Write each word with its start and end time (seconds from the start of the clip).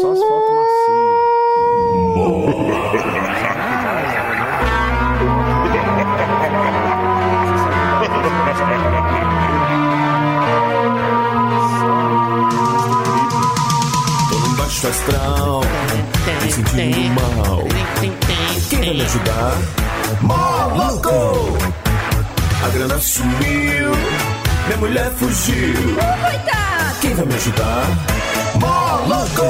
só 0.00 0.08
macio. 0.08 1.02
Tô 14.30 14.36
num 14.38 14.54
baixo 14.56 14.88
astral, 14.88 15.60
me 16.42 16.52
sentindo 16.52 17.20
mal. 17.20 17.62
Quem 18.70 18.80
vai 18.80 18.94
me 18.94 19.02
ajudar? 19.02 19.58
Moloco! 20.22 21.58
A 22.64 22.68
grana 22.68 22.98
sumiu, 22.98 23.90
minha 24.66 24.76
mulher 24.78 25.10
fugiu. 25.12 25.74
Quem 27.00 27.14
vai 27.14 27.26
me 27.26 27.34
ajudar? 27.34 28.21
Moloco! 28.92 29.48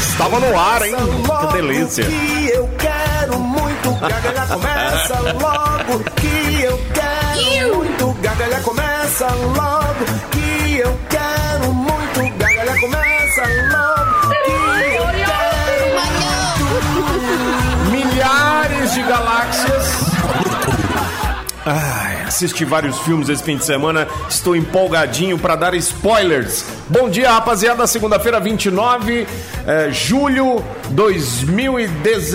Estava 0.00 0.40
no 0.40 0.58
ar, 0.58 0.82
hein? 0.82 0.96
Que 1.40 1.52
delícia. 1.52 2.04
Que 2.04 2.50
eu 2.52 2.68
quero 2.76 3.38
muito 3.38 3.92
gargalhar 4.00 4.48
começa 4.50 5.20
logo 5.40 6.02
que 6.16 6.62
eu 6.62 6.80
quero 6.92 7.76
muito 7.76 8.12
gargalhar 8.20 8.62
começa 8.62 9.26
logo 9.28 10.04
que 10.32 10.78
eu 10.78 10.98
quero 11.08 11.72
muito 11.72 12.38
gargalhar 12.38 12.80
começa 12.80 13.42
logo 13.70 14.34
que 14.44 14.50
eu 14.96 15.06
quero 15.24 15.98
Milhares 17.92 18.94
de 18.94 19.02
galáxias. 19.02 19.86
Ai, 21.66 22.17
assisti 22.28 22.64
vários 22.64 22.98
filmes 23.00 23.28
esse 23.28 23.42
fim 23.42 23.56
de 23.56 23.64
semana. 23.64 24.06
Estou 24.28 24.54
empolgadinho 24.54 25.38
para 25.38 25.56
dar 25.56 25.74
spoilers. 25.74 26.64
Bom 26.88 27.08
dia, 27.08 27.32
rapaziada. 27.32 27.86
Segunda-feira, 27.86 28.38
29 28.38 29.26
é, 29.66 29.90
julho 29.90 30.62
2010. 30.90 32.34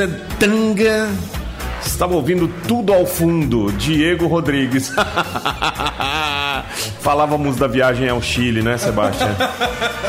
Estava 1.85 2.15
ouvindo 2.15 2.47
tudo 2.67 2.91
ao 2.93 3.05
fundo. 3.05 3.71
Diego 3.73 4.27
Rodrigues. 4.27 4.91
Falávamos 7.03 7.57
da 7.57 7.67
viagem 7.67 8.07
ao 8.09 8.21
Chile, 8.21 8.61
né, 8.61 8.77
Sebastião? 8.77 9.29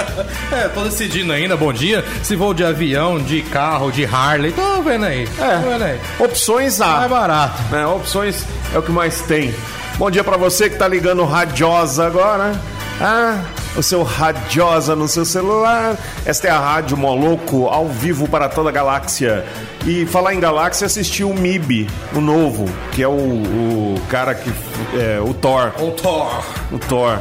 É, 0.53 0.69
tô 0.69 0.83
decidindo 0.85 1.33
ainda, 1.33 1.57
bom 1.57 1.73
dia. 1.73 2.05
Se 2.23 2.37
vou 2.37 2.55
de 2.55 2.63
avião, 2.65 3.19
de 3.19 3.43
carro, 3.43 3.91
de 3.91 4.05
Harley, 4.05 4.53
tô 4.53 4.81
vendo 4.83 5.05
aí. 5.07 5.27
Tô 5.27 5.69
vendo 5.69 5.83
aí. 5.83 5.99
Opções 6.21 6.81
há. 6.81 6.87
Mais 6.99 7.11
barato. 7.11 7.61
né? 7.73 7.85
Opções 7.85 8.45
é 8.73 8.79
o 8.79 8.83
que 8.83 8.93
mais 8.93 9.23
tem. 9.23 9.53
Bom 9.97 10.09
dia 10.13 10.23
pra 10.23 10.37
você 10.37 10.71
que 10.71 10.77
tá 10.77 10.87
ligando 10.87 11.25
radiosa 11.25 12.07
agora. 12.07 12.53
Ah, 13.01 13.41
o 13.77 13.83
seu 13.83 14.03
radiosa 14.03 14.95
no 14.95 15.09
seu 15.09 15.25
celular. 15.25 15.97
Esta 16.25 16.49
é 16.49 16.51
a 16.51 16.59
Rádio 16.59 16.97
Moloco, 16.97 17.67
ao 17.67 17.89
vivo 17.89 18.29
para 18.29 18.49
toda 18.49 18.69
a 18.69 18.73
galáxia. 18.73 19.45
E 19.87 20.07
falar 20.07 20.35
em 20.35 20.41
galáxia, 20.41 20.87
assistir 20.87 21.25
o 21.25 21.35
MIB, 21.35 21.89
o 22.15 22.21
novo, 22.21 22.67
que 22.93 23.03
é 23.03 23.09
o, 23.09 23.13
o 23.13 24.01
cara 24.09 24.35
que. 24.35 24.51
É, 24.95 25.21
o 25.21 25.35
Thor. 25.35 25.73
O 25.79 25.91
Thor. 25.91 26.45
O 26.73 26.79
Thor. 26.79 27.19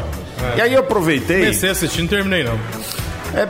E 0.55 0.61
aí 0.61 0.73
eu 0.73 0.81
aproveitei. 0.81 1.41
Comecei 1.41 1.69
a 1.69 1.71
assistir, 1.71 2.01
não 2.01 2.07
terminei 2.07 2.43
não. 2.43 2.59
É, 3.33 3.47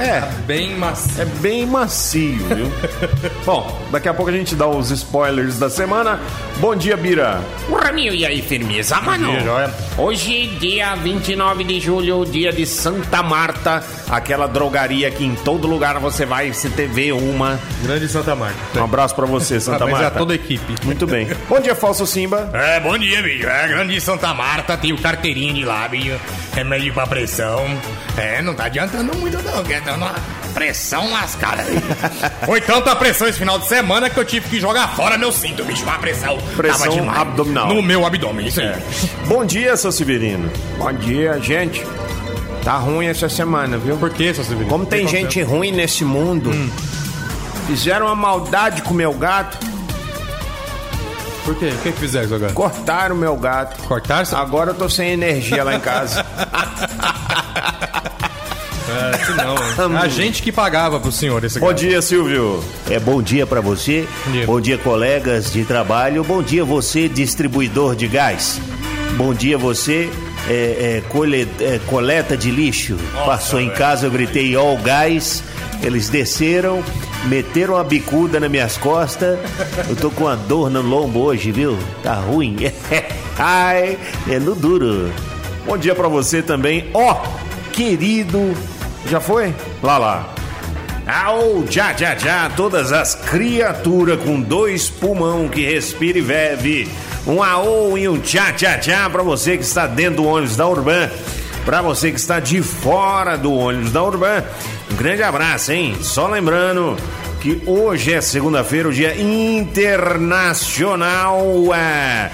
é, 0.00 0.20
Bem 0.46 0.76
macio. 0.76 1.22
é 1.22 1.24
bem 1.40 1.66
macio, 1.66 2.36
viu? 2.54 2.70
Bom, 3.44 3.80
daqui 3.90 4.08
a 4.08 4.14
pouco 4.14 4.30
a 4.30 4.34
gente 4.34 4.54
dá 4.54 4.66
os 4.66 4.90
spoilers 4.90 5.58
da 5.58 5.70
semana. 5.70 6.20
Bom 6.58 6.76
dia, 6.76 6.96
Bira. 6.96 7.40
Ramil, 7.70 8.14
e 8.14 8.24
aí, 8.26 8.42
firmeza, 8.42 9.00
mano? 9.00 9.28
dia. 9.30 9.70
Hoje, 9.96 10.48
dia 10.60 10.94
29 10.96 11.64
de 11.64 11.80
julho, 11.80 12.24
dia 12.26 12.52
de 12.52 12.66
Santa 12.66 13.22
Marta, 13.22 13.82
Aquela 14.08 14.46
drogaria 14.46 15.10
que 15.10 15.24
em 15.24 15.34
todo 15.34 15.66
lugar 15.66 15.98
você 15.98 16.24
vai, 16.24 16.52
você 16.52 16.68
vê 16.68 17.10
uma. 17.12 17.58
Grande 17.82 18.08
Santa 18.08 18.34
Marta. 18.36 18.56
Um 18.76 18.84
abraço 18.84 19.14
pra 19.14 19.26
você, 19.26 19.58
Santa 19.60 19.78
Parabéns 19.78 19.98
a 19.98 20.02
Marta. 20.02 20.18
toda 20.18 20.32
a 20.32 20.36
equipe. 20.36 20.74
Muito 20.84 21.06
bem. 21.06 21.28
Bom 21.48 21.58
dia, 21.60 21.74
Falso 21.74 22.06
Simba. 22.06 22.48
É, 22.52 22.78
bom 22.80 22.96
dia, 22.96 23.20
bicho. 23.22 23.48
É, 23.48 23.66
grande 23.68 24.00
Santa 24.00 24.32
Marta, 24.32 24.76
tem 24.76 24.92
o 24.92 24.98
carteirinho 24.98 25.54
de 25.54 25.64
lá, 25.64 25.88
bicho. 25.88 26.18
Remédio 26.54 26.94
pra 26.94 27.06
pressão. 27.06 27.64
É, 28.16 28.40
não 28.42 28.54
tá 28.54 28.64
adiantando 28.66 29.16
muito, 29.16 29.42
não, 29.42 29.62
que 29.64 29.72
é 29.74 29.80
dando 29.80 29.98
uma 29.98 30.14
pressão 30.54 31.10
lascada. 31.10 31.64
Foi 32.46 32.60
tanta 32.60 32.94
pressão 32.96 33.28
esse 33.28 33.38
final 33.38 33.58
de 33.58 33.66
semana 33.66 34.08
que 34.08 34.18
eu 34.18 34.24
tive 34.24 34.48
que 34.48 34.60
jogar 34.60 34.88
fora 34.94 35.18
meu 35.18 35.32
cinto, 35.32 35.64
bicho. 35.64 35.82
Uma 35.82 35.98
pressão. 35.98 36.38
Pressão 36.56 37.10
abdominal. 37.10 37.68
No 37.68 37.82
meu 37.82 38.06
abdômen, 38.06 38.46
isso 38.46 38.60
aí. 38.60 38.72
Bom 39.26 39.44
dia, 39.44 39.76
seu 39.76 39.90
Severino. 39.90 40.50
Bom 40.78 40.92
dia, 40.92 41.38
gente. 41.40 41.84
Tá 42.66 42.78
ruim 42.78 43.06
essa 43.06 43.28
semana, 43.28 43.78
viu? 43.78 43.96
Por 43.96 44.10
que, 44.10 44.34
seu 44.34 44.42
Severino? 44.42 44.68
Como 44.68 44.84
tem 44.84 45.04
O 45.04 45.08
que 45.08 45.16
gente 45.16 45.40
ruim 45.40 45.70
nesse 45.70 46.04
mundo, 46.04 46.50
fizeram 47.68 48.06
uma 48.06 48.14
maldade 48.16 48.82
com 48.82 48.92
meu 48.92 49.12
gato? 49.14 49.56
Por 51.44 51.54
quê? 51.54 51.66
O 51.72 51.78
que, 51.80 51.92
que 51.92 52.00
fizeram 52.00 52.34
agora? 52.34 52.52
cortaram 52.52 53.14
meu 53.14 53.36
gato. 53.36 53.80
Cortaram? 53.86 54.24
seu- 54.24 54.36
Agora 54.36 54.70
eu 54.72 54.74
tô 54.74 54.88
sem 54.88 55.10
energia 55.12 55.62
lá 55.62 55.76
em 55.76 55.80
casa. 55.80 56.26
É, 58.88 59.34
não. 59.88 59.96
A 59.98 60.08
gente 60.08 60.40
que 60.42 60.50
pagava 60.52 60.98
pro 61.00 61.10
senhor 61.12 61.42
esse 61.44 61.58
Bom 61.58 61.68
gato. 61.68 61.78
dia, 61.80 62.00
Silvio. 62.00 62.62
É 62.88 62.98
bom 63.00 63.20
dia 63.20 63.44
pra 63.46 63.60
você, 63.60 64.06
Bom 64.46 64.60
dia. 64.60 64.78
colegas 64.78 65.52
de 65.52 65.64
trabalho, 65.64 66.22
bom 66.24 66.40
dia 66.42 66.64
você 66.64 67.08
distribuidor 67.08 67.96
de 67.96 68.06
gás, 68.06 68.60
bom 69.16 69.34
dia 69.34 69.58
você 69.58 70.08
é, 70.48 71.00
é, 71.00 71.74
é, 71.74 71.80
coleta 71.86 72.36
de 72.36 72.50
lixo. 72.50 72.96
Passou 73.24 73.60
em 73.60 73.70
casa, 73.70 74.06
eu 74.06 74.10
gritei 74.10 74.56
ó 74.56 74.76
gás, 74.76 75.42
eles 75.82 76.08
desceram, 76.08 76.82
meteram 77.24 77.76
a 77.76 77.84
bicuda 77.84 78.40
nas 78.40 78.50
minhas 78.50 78.76
costas. 78.76 79.38
Eu 79.88 79.96
tô 79.96 80.10
com 80.10 80.24
uma 80.24 80.36
dor 80.36 80.70
no 80.70 80.82
lombo 80.82 81.20
hoje, 81.20 81.50
viu? 81.50 81.78
Tá 82.02 82.14
ruim. 82.14 82.56
Ai, 83.38 83.98
é 84.28 84.38
no 84.38 84.54
duro. 84.54 85.12
Bom 85.66 85.76
dia 85.76 85.94
pra 85.94 86.08
você 86.08 86.42
também. 86.42 86.90
Ó, 86.94 87.22
querido. 87.72 88.54
Já 89.10 89.20
foi? 89.20 89.54
Lá, 89.82 89.98
lá. 89.98 90.34
Au, 91.06 91.64
já, 91.70 91.92
já, 91.92 92.16
já, 92.16 92.50
todas 92.56 92.92
as 92.92 93.14
criaturas 93.14 94.20
com 94.20 94.40
dois 94.40 94.88
pulmão 94.88 95.48
que 95.48 95.64
respira 95.64 96.18
e 96.18 96.22
bebe. 96.22 96.88
Um 97.26 97.42
aô 97.42 97.98
e 97.98 98.08
um 98.08 98.18
tchá, 98.20 98.52
tchá, 98.52 98.78
tchá 98.78 99.10
pra 99.10 99.22
você 99.22 99.56
que 99.56 99.64
está 99.64 99.86
dentro 99.86 100.16
do 100.22 100.26
ônibus 100.26 100.56
da 100.56 100.68
Urban. 100.68 101.10
Pra 101.64 101.82
você 101.82 102.12
que 102.12 102.18
está 102.20 102.38
de 102.38 102.62
fora 102.62 103.36
do 103.36 103.52
ônibus 103.52 103.90
da 103.90 104.02
Urban. 104.04 104.44
Um 104.92 104.96
grande 104.96 105.22
abraço, 105.24 105.72
hein? 105.72 105.96
Só 106.00 106.28
lembrando 106.28 106.96
que 107.40 107.60
hoje 107.66 108.12
é 108.12 108.20
segunda-feira, 108.20 108.88
o 108.88 108.92
dia 108.92 109.20
internacional 109.20 111.42
é, 111.74 112.30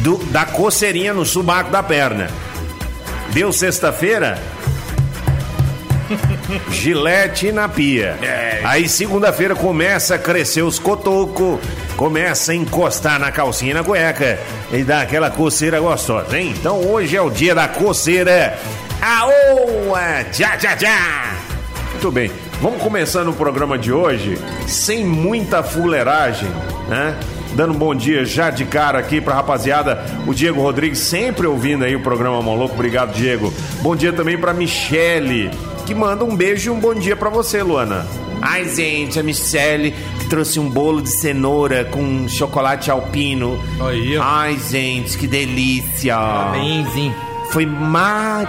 do- 0.00 0.18
da 0.26 0.44
coceirinha 0.44 1.14
no 1.14 1.24
subaco 1.24 1.70
da 1.70 1.80
perna. 1.82 2.28
Deu 3.32 3.52
sexta-feira? 3.52 4.38
Gilete 6.70 7.52
na 7.52 7.68
pia. 7.68 8.16
Aí 8.64 8.88
segunda-feira 8.88 9.54
começa 9.54 10.14
a 10.14 10.18
crescer 10.18 10.62
os 10.62 10.78
cotocos, 10.78 11.58
começa 11.96 12.52
a 12.52 12.54
encostar 12.54 13.18
na 13.18 13.30
calcinha 13.30 13.72
e 13.72 13.74
na 13.74 13.84
cueca 13.84 14.38
e 14.72 14.82
dá 14.82 15.00
aquela 15.02 15.30
coceira 15.30 15.80
gostosa, 15.80 16.38
hein? 16.38 16.54
Então 16.58 16.80
hoje 16.80 17.16
é 17.16 17.22
o 17.22 17.30
dia 17.30 17.54
da 17.54 17.68
coceira. 17.68 18.58
Aoa! 19.00 20.24
Já, 20.32 20.56
já, 20.56 20.76
já! 20.76 21.36
Muito 21.92 22.10
bem, 22.10 22.30
vamos 22.60 22.82
começando 22.82 23.28
o 23.28 23.32
programa 23.32 23.78
de 23.78 23.92
hoje 23.92 24.38
sem 24.66 25.04
muita 25.04 25.62
fuleiragem, 25.62 26.48
né? 26.88 27.16
Dando 27.54 27.72
um 27.72 27.78
bom 27.78 27.94
dia 27.94 28.22
já 28.24 28.50
de 28.50 28.66
cara 28.66 28.98
aqui 28.98 29.18
pra 29.18 29.34
rapaziada, 29.34 30.04
o 30.26 30.34
Diego 30.34 30.60
Rodrigues 30.60 30.98
sempre 30.98 31.46
ouvindo 31.46 31.86
aí 31.86 31.96
o 31.96 32.02
programa 32.02 32.42
Maluco. 32.42 32.74
Obrigado, 32.74 33.14
Diego. 33.14 33.52
Bom 33.80 33.96
dia 33.96 34.12
também 34.12 34.36
pra 34.36 34.52
Michele, 34.52 35.50
que 35.86 35.94
manda 35.94 36.24
um 36.24 36.34
beijo 36.36 36.68
e 36.68 36.72
um 36.74 36.80
bom 36.80 36.92
dia 36.94 37.14
pra 37.16 37.30
você, 37.30 37.62
Luana. 37.62 38.04
Ai, 38.42 38.68
gente, 38.68 39.20
a 39.20 39.22
Michele 39.22 39.94
que 40.18 40.28
trouxe 40.28 40.58
um 40.58 40.68
bolo 40.68 41.00
de 41.00 41.08
cenoura 41.10 41.84
com 41.84 42.28
chocolate 42.28 42.90
alpino. 42.90 43.62
Aí, 43.80 44.18
ó. 44.18 44.22
Ai, 44.22 44.58
gente, 44.68 45.16
que 45.16 45.28
delícia. 45.28 46.16
Benzinho. 46.52 47.14
Foi 47.50 47.64
maravilhoso 47.64 48.42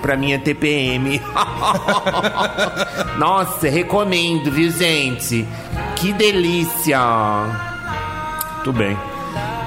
pra 0.00 0.16
minha 0.16 0.38
TPM. 0.38 1.20
Nossa, 3.18 3.68
recomendo, 3.68 4.50
viu, 4.50 4.70
gente? 4.70 5.46
Que 5.96 6.14
delícia. 6.14 6.98
Tudo 8.64 8.78
bem. 8.78 8.96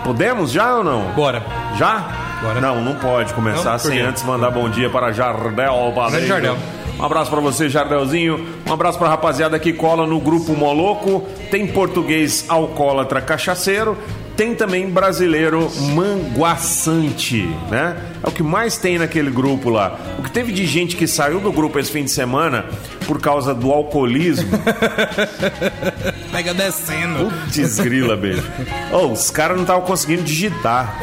Podemos 0.03 0.51
já 0.51 0.77
ou 0.77 0.83
não? 0.83 1.11
Bora. 1.13 1.45
Já? 1.77 2.24
Bora. 2.41 2.61
Não, 2.61 2.81
não 2.83 2.95
pode 2.95 3.33
começar 3.33 3.71
Não, 3.73 3.79
sem 3.79 3.97
quê? 3.97 3.99
antes 4.03 4.23
mandar 4.23 4.51
bom 4.51 4.69
dia 4.69 4.89
para 4.89 5.11
Jardel 5.11 5.91
Baleiro. 5.95 6.27
Jardel. 6.27 6.57
Um 6.99 7.03
abraço 7.03 7.29
para 7.29 7.41
você, 7.41 7.67
Jardelzinho. 7.69 8.45
Um 8.67 8.73
abraço 8.73 8.97
para 8.97 9.07
a 9.07 9.11
rapaziada 9.11 9.59
que 9.59 9.73
cola 9.73 10.07
no 10.07 10.19
grupo 10.19 10.53
Moloco. 10.55 11.21
Tem 11.51 11.67
português 11.67 12.45
alcoólatra 12.47 13.21
cachaceiro. 13.21 13.97
Tem 14.35 14.53
também 14.53 14.89
brasileiro 14.89 15.71
manguaçante, 15.93 17.43
né? 17.69 17.95
É 18.23 18.27
o 18.27 18.31
que 18.31 18.43
mais 18.43 18.77
tem 18.77 18.97
naquele 18.97 19.29
grupo 19.31 19.69
lá. 19.69 19.97
O 20.19 20.23
que 20.23 20.31
teve 20.31 20.51
de 20.51 20.65
gente 20.65 20.95
que 20.95 21.07
saiu 21.07 21.39
do 21.39 21.51
grupo 21.51 21.79
esse 21.79 21.91
fim 21.91 22.03
de 22.03 22.11
semana 22.11 22.65
por 23.07 23.21
causa 23.21 23.53
do 23.53 23.71
alcoolismo. 23.71 24.49
Pega 26.31 26.53
descendo. 26.53 27.31
Putz, 27.31 27.79
grila, 27.79 28.17
beijo. 28.17 28.43
Oh, 28.91 29.07
os 29.07 29.29
caras 29.31 29.55
não 29.55 29.63
estavam 29.63 29.83
conseguindo 29.83 30.23
digitar. 30.23 30.97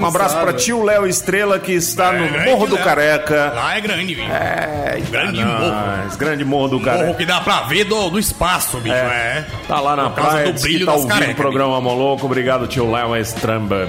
Um 0.00 0.04
abraço 0.06 0.36
pra 0.38 0.52
tio 0.52 0.82
Léo 0.82 1.06
Estrela 1.06 1.58
que 1.58 1.72
está 1.72 2.12
no 2.12 2.28
grande 2.28 2.50
Morro 2.50 2.66
do 2.66 2.74
Léo. 2.74 2.84
Careca. 2.84 3.52
Lá 3.54 3.76
é 3.76 3.80
grande, 3.80 4.14
bicho. 4.14 4.28
É, 4.30 5.00
Grande 5.10 5.44
morro. 5.44 5.60
nós, 5.68 6.16
grande 6.16 6.44
Morro 6.44 6.68
do 6.68 6.80
Morro 6.80 6.84
Careca. 6.98 7.14
que 7.14 7.26
dá 7.26 7.40
pra 7.40 7.62
ver 7.62 7.84
do, 7.84 8.10
do 8.10 8.18
espaço, 8.18 8.78
bicho. 8.78 8.94
É. 8.96 9.46
Tá 9.68 9.80
lá 9.80 9.94
na 9.94 10.10
Por 10.10 10.22
praia, 10.24 10.46
do 10.46 10.52
diz 10.54 10.62
que 10.62 10.68
brilho 10.68 10.86
tá 10.86 10.94
ouvindo 10.94 11.30
o 11.30 11.34
programa 11.34 11.80
Moloco. 12.00 12.24
Obrigado, 12.26 12.66
tio 12.66 12.90
Léo 12.90 13.14
Estramba. 13.16 13.86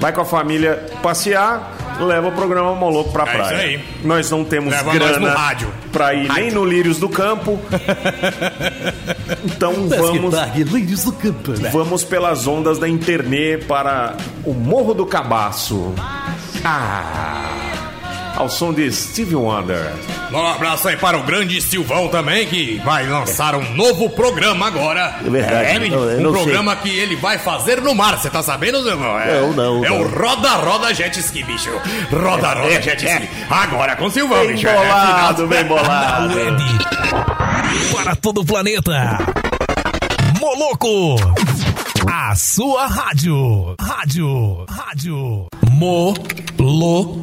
Vai 0.00 0.12
com 0.12 0.20
a 0.20 0.24
família 0.24 0.84
passear, 1.02 1.72
leva 2.00 2.28
o 2.28 2.32
programa 2.32 2.74
Moloco 2.74 3.12
pra 3.12 3.22
É 3.22 3.26
praia. 3.36 3.42
isso 3.44 3.54
aí. 3.54 3.84
Nós 4.04 4.30
não 4.30 4.44
temos 4.44 4.70
Leva 4.74 4.92
grana 4.92 5.18
no 5.18 5.26
rádio. 5.34 5.68
pra 5.92 6.12
ir 6.12 6.30
nem 6.30 6.50
no 6.50 6.64
Lírios 6.64 6.98
do 6.98 7.08
Campo. 7.08 7.58
então 9.44 9.72
vamos, 9.88 10.34
Lírios 10.70 11.04
do 11.04 11.12
campo, 11.12 11.52
né? 11.52 11.70
vamos 11.72 12.04
pelas 12.04 12.46
ondas 12.46 12.78
da 12.78 12.88
internet 12.88 13.64
para 13.64 14.16
o 14.44 14.52
Morro 14.52 14.92
do 14.92 15.06
Cabaço. 15.06 15.94
Ah, 16.64 17.75
ao 18.36 18.48
som 18.48 18.72
de 18.72 18.90
Steve 18.92 19.34
Wonder. 19.34 19.92
Um 20.30 20.46
abraço 20.46 20.88
aí 20.88 20.96
para 20.96 21.16
o 21.16 21.22
grande 21.22 21.60
Silvão 21.60 22.08
também, 22.08 22.46
que 22.46 22.80
vai 22.84 23.06
lançar 23.06 23.54
um 23.54 23.74
novo 23.74 24.10
programa 24.10 24.66
agora. 24.66 25.16
É 25.24 25.30
verdade. 25.30 25.86
eu 25.90 26.18
um 26.18 26.20
não 26.20 26.32
programa 26.32 26.76
que 26.76 26.90
ele 26.90 27.16
vai 27.16 27.38
fazer 27.38 27.80
no 27.80 27.94
mar, 27.94 28.18
você 28.18 28.28
tá 28.28 28.42
sabendo, 28.42 28.82
Silvão? 28.82 29.18
É, 29.18 29.40
Não, 29.40 29.52
não, 29.52 29.84
É 29.84 29.88
não. 29.88 30.02
o 30.02 30.08
Roda 30.08 30.50
Roda 30.56 30.92
Jet 30.94 31.18
Ski, 31.18 31.42
bicho. 31.44 31.70
Roda 32.12 32.54
Roda 32.54 32.82
Jet 32.82 33.04
Ski. 33.06 33.28
Agora 33.48 33.96
com 33.96 34.04
o 34.06 34.10
Silvão, 34.10 34.38
Bem 34.40 34.52
bicho. 34.54 34.68
É, 34.68 34.74
bolado, 34.74 35.34
final- 35.34 35.48
bem 35.48 35.64
bolado. 35.64 36.34
Para 38.02 38.16
todo 38.16 38.42
o 38.42 38.44
planeta. 38.44 39.18
Moloco. 40.40 41.16
A 42.12 42.34
sua 42.36 42.86
rádio. 42.86 43.74
Rádio. 43.80 44.64
Rádio. 44.68 45.46
Moloco. 45.70 47.20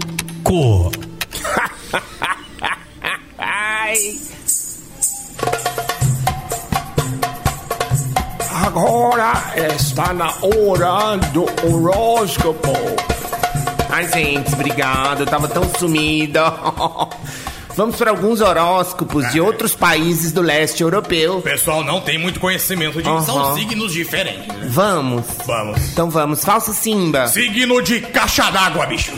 Agora 8.50 9.34
está 9.76 10.14
na 10.14 10.32
hora 10.42 11.18
do 11.32 11.46
horóscopo. 11.68 12.74
Ai, 13.90 14.08
gente, 14.12 14.54
obrigado. 14.54 15.22
Eu 15.22 15.26
tava 15.26 15.48
tão 15.48 15.64
sumida. 15.78 16.52
Vamos 17.76 17.96
para 17.96 18.12
alguns 18.12 18.40
horóscopos 18.40 19.32
de 19.32 19.42
outros 19.42 19.74
países 19.76 20.32
do 20.32 20.42
leste 20.42 20.84
europeu. 20.84 21.40
O 21.40 21.42
pessoal 21.42 21.84
não 21.84 22.00
tem 22.02 22.20
muito 22.20 22.40
conhecimento 22.40 23.02
de 23.02 23.10
Aham. 23.10 23.22
são 23.24 23.56
signos 23.56 23.92
diferentes. 23.92 24.48
né? 24.48 24.68
Vamos. 24.70 25.26
Vamos. 25.46 25.80
Então 25.92 26.10
vamos. 26.10 26.44
Falso 26.44 26.72
Simba. 26.74 27.28
Signo 27.28 27.82
de 27.82 28.00
caixa 28.02 28.52
d'água, 28.52 28.86
bicho. 28.86 29.12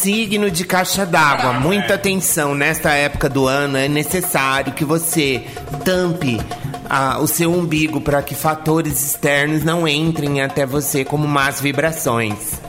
Signo 0.00 0.48
de 0.48 0.64
caixa 0.64 1.04
d'água. 1.04 1.54
Muita 1.54 1.94
atenção. 1.94 2.54
Nesta 2.54 2.92
época 2.92 3.28
do 3.28 3.48
ano 3.48 3.76
é 3.76 3.88
necessário 3.88 4.72
que 4.72 4.84
você 4.84 5.44
tampe 5.84 6.40
ah, 6.88 7.18
o 7.18 7.26
seu 7.26 7.52
umbigo 7.52 8.00
para 8.00 8.22
que 8.22 8.32
fatores 8.32 9.04
externos 9.04 9.64
não 9.64 9.88
entrem 9.88 10.40
até 10.40 10.64
você 10.64 11.04
como 11.04 11.26
más 11.26 11.60
vibrações. 11.60 12.60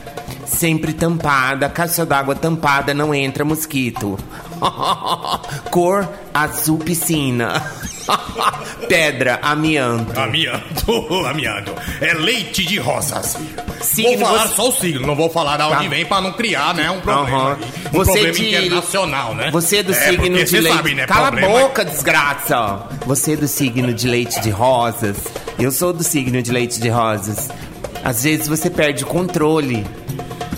Sempre 0.48 0.92
tampada, 0.92 1.70
caixa 1.70 2.04
d'água 2.04 2.34
tampada, 2.34 2.96
não 2.96 3.14
entra 3.14 3.46
mosquito. 3.46 4.18
Cor 5.72 6.08
azul 6.34 6.78
piscina. 6.80 7.62
Pedra, 8.88 9.40
amianto. 9.42 10.20
Amianto, 10.20 11.26
amianto. 11.28 11.72
É 12.02 12.14
leite 12.14 12.66
de 12.66 12.80
rosas. 12.80 13.38
Signo, 13.82 14.18
vou 14.18 14.28
falar 14.28 14.48
você- 14.48 14.56
só 14.56 14.70
o 14.70 14.72
signo, 14.72 15.08
não 15.08 15.16
vou 15.16 15.30
falar 15.30 15.58
da 15.58 15.68
onde 15.68 15.84
Tá. 15.84 15.90
vem 15.90 16.06
pra 16.06 16.20
não 16.22 16.34
criar, 16.34 16.74
né, 16.74 16.90
um 16.90 17.00
problema. 17.02 17.54
Aí. 17.54 17.64
Um 17.88 17.92
Você 18.00 18.12
problema 18.12 18.34
de- 18.34 18.56
internacional, 18.66 19.36
né? 19.36 19.52
Você 19.52 19.78
é 19.78 19.84
do 19.84 19.92
é, 19.92 19.96
signo 19.96 20.44
de 20.44 20.60
leite. 20.60 20.76
sabe, 20.76 20.96
né? 20.96 21.06
Cala 21.06 21.28
problema- 21.32 21.60
a 21.60 21.62
boca, 21.64 21.86
desgraça! 21.86 22.84
Você 23.06 23.34
é 23.34 23.36
do 23.38 23.48
signo 23.48 23.94
de 23.94 24.08
leite 24.08 24.40
de 24.42 24.50
rosas. 24.50 25.18
Eu 25.60 25.72
sou 25.72 25.94
do 25.94 26.04
signo 26.04 26.42
de 26.42 26.52
leite 26.52 26.80
de 26.80 26.90
rosas. 26.90 27.50
Às 28.04 28.24
vezes 28.24 28.48
você 28.48 28.70
perde 28.70 29.04
o 29.04 29.08
controle 29.08 29.86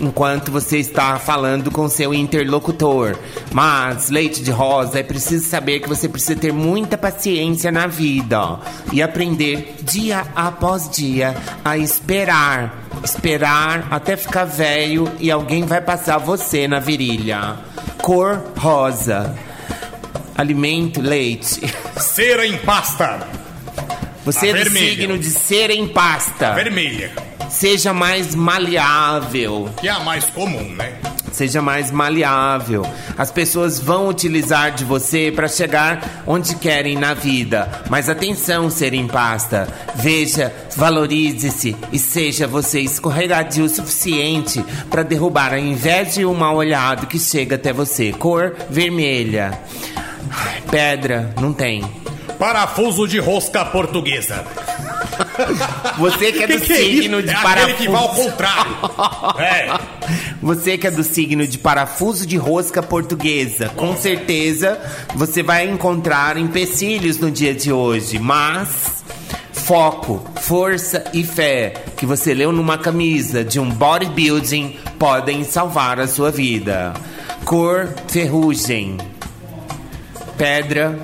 enquanto 0.01 0.51
você 0.51 0.79
está 0.79 1.17
falando 1.17 1.71
com 1.71 1.87
seu 1.87 2.13
interlocutor. 2.13 3.15
Mas 3.51 4.09
leite 4.09 4.43
de 4.43 4.51
rosa 4.51 4.99
é 4.99 5.03
preciso 5.03 5.47
saber 5.47 5.79
que 5.79 5.87
você 5.87 6.09
precisa 6.09 6.35
ter 6.35 6.51
muita 6.51 6.97
paciência 6.97 7.71
na 7.71 7.87
vida 7.87 8.59
e 8.91 9.01
aprender 9.01 9.75
dia 9.83 10.25
após 10.35 10.89
dia 10.89 11.35
a 11.63 11.77
esperar. 11.77 12.81
Esperar 13.03 13.87
até 13.89 14.17
ficar 14.17 14.43
velho 14.43 15.09
e 15.19 15.31
alguém 15.31 15.63
vai 15.63 15.79
passar 15.79 16.17
você 16.17 16.67
na 16.67 16.79
virilha. 16.79 17.55
Cor 18.01 18.41
rosa. 18.57 19.35
Alimento 20.35 21.01
leite. 21.01 21.61
Cera 21.97 22.45
em 22.45 22.57
pasta. 22.57 23.27
Você 24.25 24.49
é 24.49 24.53
do 24.53 24.63
vermelha. 24.63 24.89
signo 24.89 25.17
de 25.17 25.29
cera 25.31 25.73
em 25.73 25.87
pasta. 25.87 26.53
Vermelha. 26.53 27.11
Seja 27.51 27.93
mais 27.93 28.33
maleável. 28.33 29.69
Que 29.79 29.87
é 29.87 29.91
a 29.91 29.99
mais 29.99 30.25
comum, 30.25 30.73
né? 30.75 30.93
Seja 31.31 31.61
mais 31.61 31.91
maleável. 31.91 32.85
As 33.17 33.29
pessoas 33.29 33.79
vão 33.79 34.07
utilizar 34.07 34.71
de 34.71 34.83
você 34.83 35.31
para 35.35 35.47
chegar 35.47 36.23
onde 36.25 36.55
querem 36.55 36.97
na 36.97 37.13
vida. 37.13 37.83
Mas 37.89 38.09
atenção, 38.09 38.69
ser 38.69 38.93
em 38.93 39.07
pasta. 39.07 39.67
Veja, 39.95 40.51
valorize-se 40.75 41.75
e 41.91 41.99
seja 41.99 42.47
você 42.47 42.79
escorregadio 42.79 43.65
o 43.65 43.69
suficiente 43.69 44.63
para 44.89 45.03
derrubar 45.03 45.53
a 45.53 45.59
inveja 45.59 46.21
e 46.21 46.25
o 46.25 46.33
mal 46.33 46.55
olhado 46.55 47.07
que 47.07 47.19
chega 47.19 47.55
até 47.55 47.71
você. 47.71 48.11
Cor 48.11 48.55
vermelha. 48.69 49.59
Pedra, 50.69 51.33
não 51.39 51.53
tem. 51.53 51.83
Parafuso 52.39 53.07
de 53.07 53.19
rosca 53.19 53.63
portuguesa. 53.65 54.43
Você 55.97 56.31
que 56.31 56.43
é 56.43 56.47
do 56.47 56.61
Que 56.61 56.73
é 56.73 56.75
signo 56.77 57.19
isso? 57.19 57.27
de 57.27 57.33
é 57.33 57.37
aquele 57.37 57.73
que 57.75 57.87
vai 57.87 58.01
ao 58.01 58.09
parafuso. 58.09 58.29
contrário. 58.31 58.71
é. 59.39 59.79
Você 60.41 60.77
que 60.77 60.87
é 60.87 60.91
do 60.91 61.03
signo 61.03 61.45
de 61.47 61.57
parafuso 61.57 62.25
de 62.25 62.37
rosca 62.37 62.81
portuguesa, 62.81 63.69
com 63.69 63.95
certeza 63.95 64.79
você 65.15 65.43
vai 65.43 65.67
encontrar 65.69 66.37
empecilhos 66.37 67.17
no 67.17 67.29
dia 67.31 67.53
de 67.53 67.71
hoje, 67.71 68.17
mas 68.19 69.03
foco, 69.53 70.25
força 70.41 71.03
e 71.13 71.23
fé 71.23 71.73
que 71.95 72.05
você 72.05 72.33
leu 72.33 72.51
numa 72.51 72.77
camisa 72.77 73.43
de 73.43 73.59
um 73.59 73.69
bodybuilding 73.69 74.77
podem 74.97 75.43
salvar 75.43 75.99
a 75.99 76.07
sua 76.07 76.31
vida. 76.31 76.93
Cor 77.45 77.87
ferrugem. 78.07 78.97
Pedra 80.37 80.97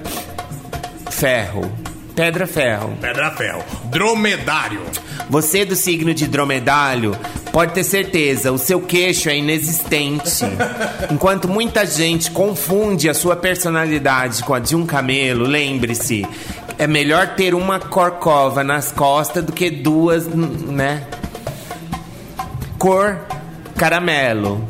ferro. 1.12 1.72
Pedra 2.18 2.48
ferro. 2.48 2.98
Pedra 3.00 3.30
ferro. 3.30 3.64
Dromedário. 3.92 4.82
Você 5.30 5.64
do 5.64 5.76
signo 5.76 6.16
de 6.16 6.26
dromedário 6.26 7.16
pode 7.54 7.74
ter 7.74 7.84
certeza, 7.84 8.52
o 8.52 8.58
seu 8.58 8.82
queixo 8.82 9.30
é 9.30 9.38
inexistente. 9.38 10.44
Enquanto 11.14 11.48
muita 11.48 11.86
gente 11.86 12.32
confunde 12.32 13.08
a 13.08 13.14
sua 13.14 13.36
personalidade 13.36 14.42
com 14.44 14.56
a 14.56 14.60
de 14.60 14.76
um 14.76 14.84
camelo, 14.84 15.46
lembre-se, 15.46 16.26
é 16.80 16.88
melhor 16.88 17.36
ter 17.36 17.54
uma 17.54 17.80
corcova 17.80 18.64
nas 18.64 18.92
costas 18.92 19.44
do 19.44 19.54
que 19.54 19.70
duas, 19.70 20.26
né? 20.26 21.04
Cor 22.80 23.20
caramelo. 23.78 24.68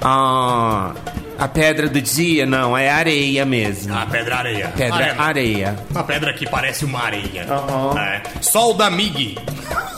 Ah, 0.00 0.94
a 1.38 1.48
pedra 1.48 1.88
do 1.88 2.00
dia 2.00 2.46
não, 2.46 2.76
é 2.76 2.88
areia 2.90 3.44
mesmo. 3.44 3.94
A 3.96 4.06
pedra 4.06 4.36
areia. 4.36 4.72
Pedra 4.76 5.14
Ah, 5.18 5.24
areia. 5.24 5.76
Uma 5.90 6.04
pedra 6.04 6.32
que 6.32 6.48
parece 6.48 6.84
uma 6.84 7.00
areia. 7.02 7.46
Aham. 7.48 7.98
É. 8.00 8.22
Sol 8.40 8.74
da 8.74 8.90
Mig. 8.90 9.38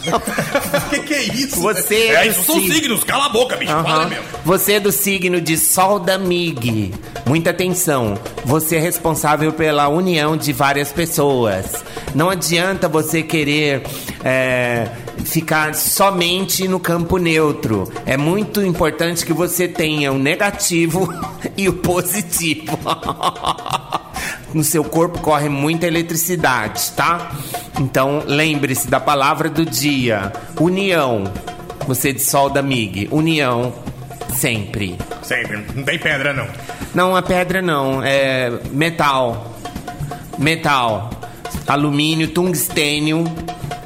que 0.91 0.99
que 1.01 1.15
é 1.15 1.23
isso? 1.23 1.61
Você 1.61 1.95
é, 1.95 2.15
é 2.15 2.27
isso 2.29 2.43
são 2.45 2.57
signo. 2.57 2.75
signos, 2.75 3.05
cala 3.05 3.27
a 3.27 3.29
boca, 3.29 3.57
bicho. 3.57 3.73
Aham. 3.73 3.85
Fala 3.85 4.07
mesmo. 4.07 4.25
Você 4.45 4.73
é 4.75 4.81
do 4.81 4.93
signo 4.93 5.41
de 5.41 5.57
Sol 5.57 5.99
da 5.99 6.19
Mig. 6.19 6.93
Muita 7.27 7.51
atenção. 7.51 8.19
Você 8.45 8.77
é 8.77 8.81
responsável 8.81 9.53
pela 9.53 9.89
união 9.89 10.37
de 10.37 10.53
várias 10.53 10.93
pessoas. 10.93 11.85
Não 12.15 12.31
adianta 12.31 12.89
você 12.89 13.23
querer 13.23 13.83
é, 14.25 14.89
ficar 15.25 15.75
somente 15.75 16.67
no 16.69 16.81
campo 16.81 17.19
neutro. 17.19 17.91
É 18.07 18.17
muito 18.17 18.63
importante 18.63 19.25
que 19.25 19.33
você 19.33 19.69
tenha 19.69 20.13
o 20.13 20.19
negativo 20.19 21.09
e 21.57 21.69
o 21.69 21.75
positivo. 21.75 22.79
No 24.55 24.63
seu 24.63 24.85
corpo 24.85 25.19
corre 25.19 25.49
muita 25.49 25.85
eletricidade, 25.85 26.93
tá? 26.93 27.33
Então, 27.81 28.23
lembre-se 28.25 28.87
da 28.89 29.01
palavra 29.01 29.51
do 29.51 29.67
dia: 29.67 30.33
união. 30.61 31.25
Você 31.89 32.13
de 32.13 32.23
solda 32.23 32.63
MIG, 32.63 33.09
união 33.11 33.75
sempre. 34.35 34.97
Sempre. 35.23 35.65
Não 35.75 35.83
tem 35.83 35.99
pedra, 35.99 36.33
não. 36.33 36.47
Não, 36.95 37.17
a 37.17 37.23
pedra 37.23 37.61
não, 37.61 38.03
é 38.03 38.53
metal. 38.71 39.57
Metal. 40.39 41.11
Alumínio, 41.67 42.29
tungstênio 42.29 43.25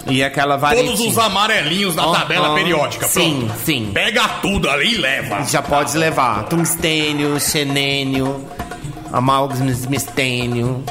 e 0.08 0.22
aquela 0.22 0.56
varetinha. 0.56 0.90
Todos 0.90 1.06
os 1.06 1.18
amarelinhos 1.18 1.94
da 1.94 2.06
tabela 2.10 2.54
periódica. 2.54 3.06
sim, 3.06 3.44
pronto. 3.46 3.60
sim. 3.64 3.90
Pega 3.92 4.28
tudo 4.40 4.68
ali 4.68 4.94
e 4.94 4.98
leva. 4.98 5.42
Já 5.44 5.62
pode 5.62 5.96
levar 5.96 6.44
tungstênio, 6.44 7.38
xenênio, 7.38 8.44
amalgamistênio. 9.12 10.84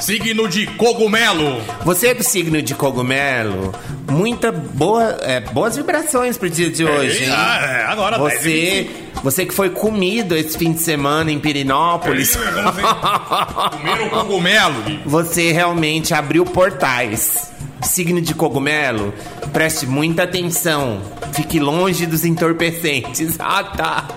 Signo 0.00 0.48
de 0.48 0.66
cogumelo. 0.66 1.60
Você 1.84 2.08
é 2.08 2.14
do 2.14 2.22
signo 2.22 2.60
de 2.60 2.74
cogumelo? 2.74 3.72
Muita 4.10 4.50
boa, 4.50 5.18
é, 5.22 5.40
boas 5.40 5.76
vibrações 5.76 6.36
pro 6.36 6.50
dia 6.50 6.68
de 6.68 6.84
hoje? 6.84 7.24
Ah, 7.30 7.60
é, 7.62 7.84
agora 7.84 8.18
Você, 8.18 8.90
você 9.22 9.46
que 9.46 9.54
foi 9.54 9.70
comido 9.70 10.36
esse 10.36 10.58
fim 10.58 10.72
de 10.72 10.80
semana 10.80 11.30
em 11.30 11.38
Pirinópolis. 11.38 12.36
Comer 13.70 14.00
o 14.02 14.10
cogumelo. 14.10 14.74
Você 15.06 15.52
realmente 15.52 16.12
abriu 16.12 16.44
portais. 16.44 17.49
Signo 17.82 18.20
de 18.20 18.34
cogumelo, 18.34 19.12
preste 19.52 19.86
muita 19.86 20.24
atenção. 20.24 21.00
Fique 21.32 21.58
longe 21.58 22.06
dos 22.06 22.24
entorpecentes. 22.24 23.36
Ah, 23.42 23.64
tá. 23.64 24.08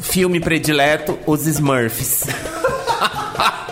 Filme 0.00 0.40
predileto: 0.40 1.18
Os 1.26 1.46
Smurfs. 1.46 2.24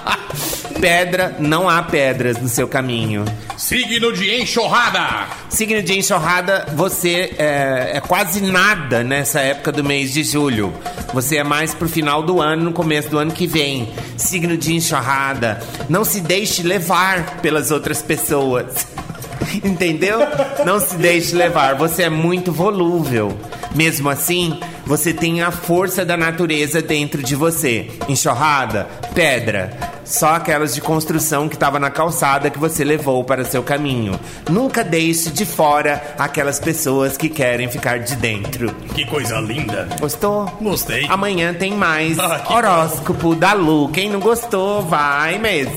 Pedra, 0.84 1.34
não 1.38 1.66
há 1.66 1.82
pedras 1.82 2.36
no 2.36 2.46
seu 2.46 2.68
caminho. 2.68 3.24
Signo 3.56 4.12
de 4.12 4.38
enxurrada. 4.38 5.28
Signo 5.48 5.82
de 5.82 5.98
enxurrada, 5.98 6.66
você 6.74 7.32
é, 7.38 7.92
é 7.94 8.00
quase 8.02 8.42
nada 8.42 9.02
nessa 9.02 9.40
época 9.40 9.72
do 9.72 9.82
mês 9.82 10.12
de 10.12 10.22
julho. 10.22 10.74
Você 11.14 11.38
é 11.38 11.42
mais 11.42 11.72
pro 11.72 11.88
final 11.88 12.22
do 12.22 12.38
ano, 12.38 12.64
no 12.64 12.72
começo 12.74 13.08
do 13.08 13.18
ano 13.18 13.32
que 13.32 13.46
vem. 13.46 13.94
Signo 14.18 14.58
de 14.58 14.74
enxurrada, 14.74 15.58
não 15.88 16.04
se 16.04 16.20
deixe 16.20 16.62
levar 16.62 17.40
pelas 17.40 17.70
outras 17.70 18.02
pessoas. 18.02 18.86
Entendeu? 19.64 20.18
Não 20.66 20.78
se 20.78 20.96
deixe 20.96 21.34
levar. 21.34 21.76
Você 21.76 22.02
é 22.02 22.10
muito 22.10 22.52
volúvel. 22.52 23.34
Mesmo 23.74 24.10
assim, 24.10 24.60
você 24.86 25.12
tem 25.12 25.42
a 25.42 25.50
força 25.50 26.04
da 26.04 26.16
natureza 26.16 26.82
dentro 26.82 27.22
de 27.22 27.34
você. 27.34 27.88
Enxurrada, 28.08 28.86
pedra, 29.14 29.76
só 30.04 30.34
aquelas 30.34 30.74
de 30.74 30.80
construção 30.80 31.48
que 31.48 31.54
estava 31.56 31.78
na 31.78 31.90
calçada 31.90 32.50
que 32.50 32.58
você 32.58 32.84
levou 32.84 33.24
para 33.24 33.44
seu 33.44 33.62
caminho. 33.62 34.18
Nunca 34.50 34.84
deixe 34.84 35.30
de 35.30 35.44
fora 35.46 36.02
aquelas 36.18 36.58
pessoas 36.60 37.16
que 37.16 37.28
querem 37.28 37.68
ficar 37.68 37.98
de 38.00 38.14
dentro. 38.16 38.74
Que 38.94 39.04
coisa 39.06 39.40
linda. 39.40 39.88
Gostou? 40.00 40.46
Gostei. 40.60 41.06
Amanhã 41.08 41.54
tem 41.54 41.72
mais 41.72 42.18
Ah, 42.18 42.40
que 42.46 42.52
horóscopo 42.52 43.34
da 43.34 43.52
Lu. 43.54 43.88
Quem 43.88 44.10
não 44.10 44.20
gostou, 44.20 44.82
vai 44.82 45.38
mesmo. 45.38 45.74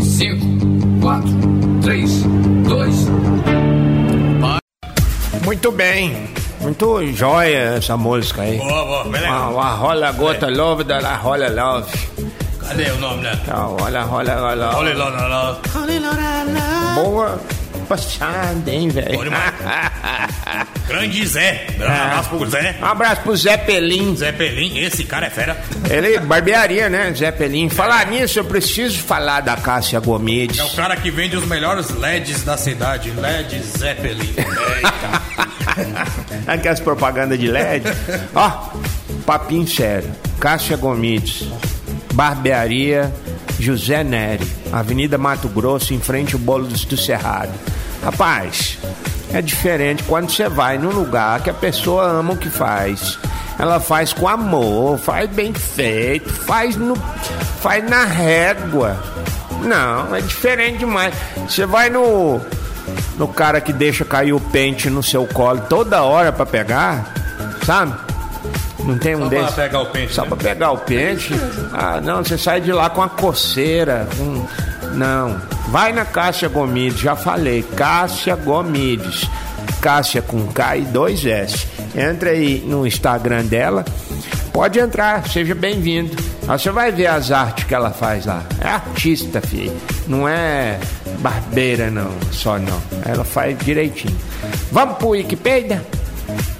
5, 0.00 1.00
4, 1.00 1.28
3, 1.82 2.24
Muito 5.50 5.72
bem. 5.72 6.28
Muito 6.60 7.04
jóia 7.12 7.74
essa 7.76 7.96
música 7.96 8.42
aí. 8.42 8.56
Boa, 8.56 8.84
boa. 8.84 9.02
Beleza. 9.02 9.32
A, 9.32 9.46
a 9.48 9.74
rola 9.74 10.12
gota 10.12 10.48
love 10.48 10.84
da 10.84 11.00
la 11.00 11.16
rola 11.16 11.48
love. 11.48 11.90
Cadê 12.60 12.88
o 12.92 12.98
nome, 12.98 13.22
né? 13.24 13.36
Tá, 13.44 13.66
olha, 13.66 14.02
rola, 14.02 14.32
rola. 14.32 14.54
Lá, 14.54 14.78
lá, 14.78 15.58
lá. 16.46 16.94
Boa 16.94 17.40
passada, 17.88 18.70
hein, 18.70 18.90
velho? 18.90 19.18
Grande 20.90 21.24
Zé. 21.24 21.66
Um 21.78 21.84
abraço 21.84 22.28
pro 22.30 22.50
Zé. 22.50 22.76
Um 22.80 22.84
abraço 22.84 23.22
pro 23.22 23.36
Zé 23.36 23.56
Pelim. 23.56 24.16
Zé 24.16 24.32
Pelim, 24.32 24.78
esse 24.78 25.04
cara 25.04 25.28
é 25.28 25.30
fera. 25.30 25.56
Ele, 25.88 26.18
barbearia, 26.18 26.88
né, 26.88 27.14
Zé 27.14 27.30
Pelim? 27.30 27.68
Falar 27.68 28.08
nisso, 28.08 28.40
eu 28.40 28.44
preciso 28.44 28.98
falar 28.98 29.40
da 29.40 29.56
Cássia 29.56 30.00
Gomes. 30.00 30.58
É 30.58 30.64
o 30.64 30.70
cara 30.70 30.96
que 30.96 31.08
vende 31.08 31.36
os 31.36 31.46
melhores 31.46 31.90
LEDs 31.90 32.42
da 32.42 32.56
cidade. 32.56 33.12
LED 33.12 33.60
Zeppelin. 33.60 34.34
Aquelas 36.44 36.80
propagandas 36.80 37.38
de 37.38 37.46
LED. 37.46 37.84
Ó, 38.34 38.70
papinho 39.24 39.68
sério. 39.68 40.10
Cássia 40.40 40.76
Gomides. 40.76 41.48
Barbearia 42.14 43.12
José 43.60 44.02
Neri. 44.02 44.44
Avenida 44.72 45.16
Mato 45.16 45.48
Grosso, 45.48 45.94
em 45.94 46.00
frente 46.00 46.34
ao 46.34 46.40
Bolo 46.40 46.66
do 46.66 46.96
Cerrado. 46.96 47.52
Rapaz, 48.02 48.78
é 49.32 49.40
diferente 49.42 50.02
quando 50.04 50.30
você 50.30 50.48
vai 50.48 50.78
num 50.78 50.90
lugar 50.90 51.40
que 51.40 51.50
a 51.50 51.54
pessoa 51.54 52.04
ama 52.06 52.32
o 52.32 52.36
que 52.36 52.48
faz. 52.50 53.18
Ela 53.58 53.78
faz 53.78 54.12
com 54.12 54.26
amor, 54.26 54.98
faz 54.98 55.28
bem 55.30 55.52
feito, 55.52 56.30
faz 56.32 56.76
no, 56.76 56.96
faz 57.60 57.88
na 57.88 58.04
régua. 58.04 58.96
Não, 59.62 60.14
é 60.16 60.20
diferente 60.22 60.78
demais. 60.78 61.14
Você 61.48 61.66
vai 61.66 61.90
no 61.90 62.40
no 63.16 63.28
cara 63.28 63.60
que 63.60 63.72
deixa 63.72 64.04
cair 64.04 64.32
o 64.32 64.40
pente 64.40 64.88
no 64.88 65.02
seu 65.02 65.26
colo 65.26 65.60
toda 65.68 66.02
hora 66.02 66.32
pra 66.32 66.46
pegar, 66.46 67.12
sabe? 67.66 67.94
Não 68.82 68.96
tem 68.98 69.14
um 69.14 69.24
Só 69.24 69.28
pra 69.28 69.38
desses? 69.40 69.54
pegar 69.54 69.80
o 69.80 69.86
pente, 69.86 70.14
Só 70.14 70.22
né? 70.22 70.28
pra 70.28 70.36
pegar 70.38 70.70
o 70.72 70.78
pente. 70.78 71.34
Ah, 71.72 72.00
não, 72.02 72.24
você 72.24 72.38
sai 72.38 72.62
de 72.62 72.72
lá 72.72 72.88
com 72.88 73.02
a 73.02 73.08
coceira. 73.10 74.08
com- 74.16 74.46
Não. 74.94 75.40
Vai 75.68 75.92
na 75.92 76.04
Cássia 76.04 76.48
Gomides, 76.48 77.00
já 77.00 77.16
falei. 77.16 77.62
Cássia 77.62 78.36
Gomides. 78.36 79.28
Cássia 79.80 80.20
com 80.20 80.46
K 80.48 80.76
e 80.76 80.82
dois 80.82 81.24
S. 81.24 81.66
Entra 81.96 82.30
aí 82.30 82.62
no 82.66 82.86
Instagram 82.86 83.44
dela. 83.44 83.84
Pode 84.52 84.78
entrar, 84.78 85.26
seja 85.28 85.54
bem-vindo. 85.54 86.16
Você 86.42 86.70
vai 86.70 86.90
ver 86.90 87.06
as 87.06 87.30
artes 87.30 87.64
que 87.64 87.74
ela 87.74 87.90
faz 87.90 88.26
lá. 88.26 88.42
É 88.60 88.68
artista, 88.68 89.40
filho. 89.40 89.76
Não 90.06 90.28
é 90.28 90.78
barbeira, 91.20 91.90
não. 91.90 92.10
Só 92.32 92.58
não. 92.58 92.80
Ela 93.06 93.24
faz 93.24 93.56
direitinho. 93.58 94.16
Vamos 94.72 94.98
pro 94.98 95.10
Wikipedia? 95.10 95.84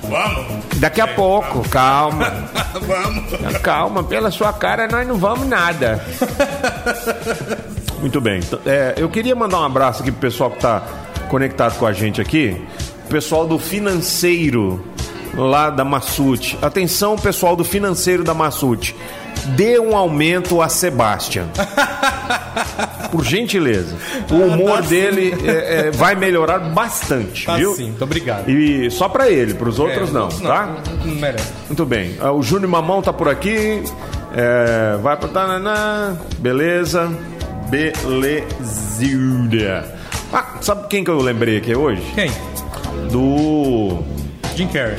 Vamos. 0.03 0.65
Daqui 0.77 1.01
a 1.01 1.09
pouco, 1.09 1.69
calma. 1.69 2.49
Vamos. 2.81 3.59
Calma, 3.63 4.03
pela 4.03 4.31
sua 4.31 4.53
cara 4.53 4.89
nós 4.89 5.07
não 5.07 5.17
vamos 5.17 5.47
nada. 5.47 6.03
Muito 8.01 8.21
bem. 8.21 8.41
É, 8.67 8.95
eu 8.97 9.09
queria 9.09 9.35
mandar 9.35 9.61
um 9.61 9.65
abraço 9.65 10.03
aqui 10.03 10.11
pro 10.11 10.21
pessoal 10.21 10.51
que 10.51 10.59
tá 10.61 10.83
conectado 11.29 11.79
com 11.79 11.87
a 11.87 11.93
gente 11.93 12.21
aqui. 12.21 12.61
Pessoal 13.09 13.47
do 13.47 13.59
financeiro 13.59 14.83
lá 15.37 15.69
da 15.71 15.85
Massute. 15.85 16.59
Atenção, 16.63 17.17
pessoal 17.17 17.55
do 17.57 17.65
financeiro 17.65 18.25
da 18.25 18.33
Massute. 18.35 18.95
Dê 19.57 19.79
um 19.79 19.97
aumento 19.97 20.61
a 20.61 20.69
Sebastian. 20.69 21.47
Por 23.11 23.25
gentileza. 23.25 23.97
O 24.31 24.35
humor 24.35 24.83
dele 24.83 25.35
é, 25.45 25.89
é, 25.89 25.91
vai 25.91 26.15
melhorar 26.15 26.59
bastante, 26.59 27.47
Tá 27.47 27.57
viu? 27.57 27.75
sim, 27.75 27.87
muito 27.87 28.05
obrigado. 28.05 28.49
E 28.49 28.91
só 28.91 29.09
pra 29.09 29.29
ele, 29.29 29.55
pros 29.55 29.79
outros 29.79 30.11
É, 30.11 30.13
não, 30.13 30.29
tá? 30.29 30.67
Não, 30.67 31.07
não 31.07 31.15
merece. 31.17 31.53
Muito 31.67 31.85
bem. 31.85 32.17
Ah, 32.21 32.33
O 32.33 32.43
Júnior 32.43 32.71
Mamão 32.71 33.03
tá 33.03 33.13
por 33.13 33.29
aqui. 33.29 33.83
É, 34.35 34.97
vai 35.03 35.17
Tananã. 35.17 36.17
Beleza. 36.39 37.11
Belezuda. 37.71 39.85
Ah, 40.33 40.57
sabe 40.61 40.89
quem 40.89 41.05
que 41.05 41.11
eu 41.11 41.21
lembrei 41.21 41.59
aqui 41.59 41.75
hoje? 41.75 42.03
Quem? 42.15 42.31
Do. 43.11 43.99
Jim 44.57 44.67
Carrey. 44.69 44.99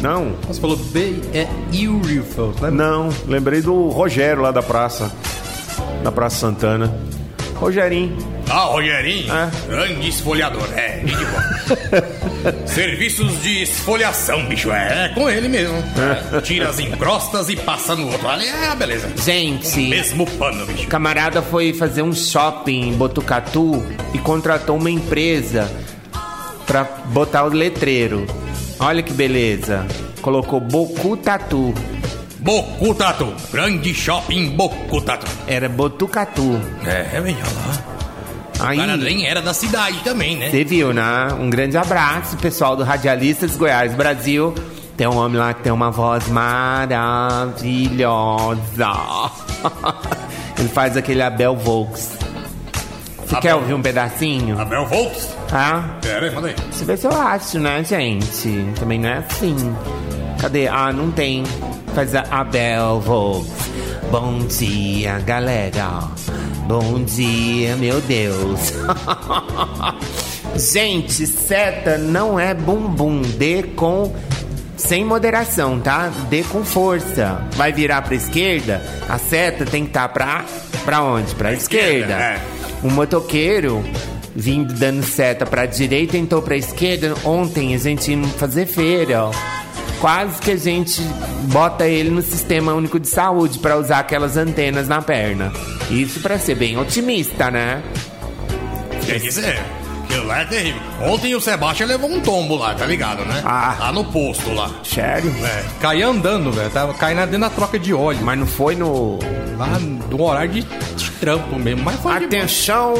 Não, 0.00 0.32
Você 0.46 0.60
falou 0.60 0.76
B 0.76 1.16
é 1.34 1.48
Uriel, 1.88 2.52
né? 2.60 2.70
não. 2.70 3.08
Lembrei 3.26 3.60
do 3.60 3.88
Rogério 3.88 4.42
lá 4.42 4.52
da 4.52 4.62
praça. 4.62 5.10
Da 6.02 6.12
Praça 6.12 6.36
Santana. 6.36 6.96
Rogerinho. 7.58 8.16
Ah, 8.48 8.64
Rogerinho. 8.64 9.32
É. 9.32 9.50
Grande 9.68 10.08
esfoliador. 10.08 10.66
É, 10.76 10.98
de 10.98 11.14
boa. 11.14 11.44
Serviços 12.66 13.42
de 13.42 13.62
esfoliação, 13.62 14.44
bicho. 14.46 14.70
É, 14.72 15.06
é 15.06 15.08
com 15.14 15.28
ele 15.28 15.48
mesmo. 15.48 15.76
É, 16.34 16.40
tira 16.40 16.68
as 16.68 16.78
encrostas 16.78 17.48
e 17.48 17.56
passa 17.56 17.94
no 17.96 18.10
outro. 18.10 18.28
Ali 18.28 18.46
é, 18.46 18.74
beleza. 18.74 19.08
Gente, 19.22 19.80
Mesmo 19.88 20.26
pano, 20.38 20.64
bicho. 20.66 20.86
camarada 20.88 21.42
foi 21.42 21.72
fazer 21.72 22.02
um 22.02 22.12
shopping 22.12 22.88
em 22.88 22.92
Botucatu 22.92 23.84
e 24.14 24.18
contratou 24.18 24.76
uma 24.76 24.90
empresa 24.90 25.70
pra 26.66 26.84
botar 27.06 27.44
o 27.44 27.48
letreiro. 27.48 28.26
Olha 28.78 29.02
que 29.02 29.12
beleza. 29.12 29.84
Colocou 30.22 30.60
Bocu 30.60 31.16
Tatu. 31.16 31.74
Bocu 32.38 32.94
Tatu. 32.94 33.34
Grande 33.52 33.92
shopping 33.94 34.50
Bocu 34.50 35.00
Tatu. 35.00 35.26
Era 35.46 35.68
Botucatu. 35.68 36.60
É, 36.86 37.20
velho, 37.20 37.36
lá. 37.38 37.98
O 38.54 38.58
cara 38.76 38.94
Aí, 38.94 38.96
nem 38.98 39.26
era 39.26 39.40
da 39.40 39.54
cidade 39.54 39.98
também, 40.00 40.36
né? 40.36 40.50
você 40.50 40.64
viu, 40.64 40.92
né? 40.92 41.28
Um 41.38 41.48
grande 41.48 41.76
abraço, 41.76 42.36
pessoal 42.38 42.74
do 42.76 42.82
Radialistas 42.82 43.56
Goiás 43.56 43.94
Brasil. 43.94 44.52
Tem 44.96 45.06
um 45.06 45.16
homem 45.16 45.38
lá 45.38 45.54
que 45.54 45.62
tem 45.62 45.70
uma 45.70 45.92
voz 45.92 46.26
maravilhosa. 46.28 46.98
Ele 50.58 50.68
faz 50.68 50.96
aquele 50.96 51.22
Abel 51.22 51.54
Volks. 51.54 52.18
Você 53.24 53.36
quer 53.40 53.54
ouvir 53.54 53.74
um 53.74 53.82
pedacinho? 53.82 54.60
Abel 54.60 54.86
Volks? 54.86 55.28
Ah? 55.52 55.96
Pera 56.02 56.26
aí, 56.26 56.34
manda 56.34 56.48
aí. 56.48 56.54
Deixa 56.54 56.82
eu 56.82 56.86
ver 56.86 56.98
se 56.98 57.06
eu 57.06 57.12
acho, 57.12 57.58
né, 57.60 57.84
gente? 57.84 58.72
Também 58.78 58.98
não 58.98 59.08
é 59.08 59.18
assim. 59.18 59.76
Cadê? 60.40 60.66
Ah, 60.66 60.92
não 60.92 61.12
tem. 61.12 61.44
Faz 61.98 62.14
a 62.14 62.22
Abel 62.30 63.00
Volks. 63.00 63.50
Bom 64.08 64.38
dia, 64.46 65.18
galera. 65.18 66.04
Bom 66.68 67.02
dia, 67.02 67.74
meu 67.74 68.00
Deus. 68.00 68.72
gente, 70.54 71.26
seta 71.26 71.98
não 71.98 72.38
é 72.38 72.54
bumbum. 72.54 73.20
Dê 73.22 73.64
com. 73.64 74.14
Sem 74.76 75.04
moderação, 75.04 75.80
tá? 75.80 76.12
Dê 76.30 76.44
com 76.44 76.64
força. 76.64 77.44
Vai 77.56 77.72
virar 77.72 78.02
pra 78.02 78.14
esquerda, 78.14 78.80
a 79.08 79.18
seta 79.18 79.64
tem 79.66 79.82
que 79.82 79.90
estar 79.90 80.08
pra. 80.10 80.44
pra 80.84 81.02
onde? 81.02 81.34
Pra 81.34 81.52
esquerda. 81.52 82.12
é. 82.12 82.40
O 82.80 82.92
motoqueiro 82.92 83.84
vindo 84.36 84.72
dando 84.72 85.02
seta 85.02 85.44
pra 85.44 85.66
direita, 85.66 86.16
entrou 86.16 86.42
pra 86.42 86.56
esquerda. 86.56 87.12
Ontem 87.24 87.74
a 87.74 87.78
gente 87.78 88.12
ia 88.12 88.22
fazer 88.38 88.66
feira, 88.66 89.24
ó. 89.24 89.58
Quase 90.00 90.40
que 90.40 90.52
a 90.52 90.56
gente 90.56 91.00
bota 91.52 91.86
ele 91.86 92.10
no 92.10 92.22
sistema 92.22 92.72
único 92.72 93.00
de 93.00 93.08
saúde 93.08 93.58
pra 93.58 93.76
usar 93.76 93.98
aquelas 93.98 94.36
antenas 94.36 94.86
na 94.86 95.02
perna. 95.02 95.52
Isso 95.90 96.20
pra 96.20 96.38
ser 96.38 96.54
bem 96.54 96.78
otimista, 96.78 97.50
né? 97.50 97.82
Tem 99.04 99.18
que 99.18 99.32
ser. 99.32 99.58
Aquilo 100.04 100.26
lá 100.26 100.40
é 100.40 100.44
terrível. 100.46 100.80
Ontem 101.02 101.34
o 101.34 101.40
Sebastião 101.40 101.86
levou 101.86 102.10
um 102.10 102.20
tombo 102.20 102.56
lá, 102.56 102.74
tá 102.74 102.86
ligado, 102.86 103.24
né? 103.26 103.42
Ah. 103.44 103.76
Lá 103.78 103.92
no 103.92 104.04
posto 104.04 104.54
lá. 104.54 104.70
Sério? 104.82 105.30
É. 105.44 105.64
Caí 105.80 106.02
andando, 106.02 106.50
velho. 106.50 106.70
Tava 106.70 106.94
caindo 106.94 107.20
dentro 107.26 107.40
da 107.40 107.50
troca 107.50 107.78
de 107.78 107.92
óleo. 107.92 108.20
Mas 108.22 108.38
não 108.38 108.46
foi 108.46 108.74
no. 108.74 109.18
Lá 109.58 109.78
do 110.08 110.22
horário 110.22 110.50
de, 110.50 110.62
de 110.62 111.10
trampo 111.12 111.58
mesmo. 111.58 111.82
Mas 111.82 112.00
foi 112.00 112.20
de. 112.20 112.24
Atenção, 112.24 112.94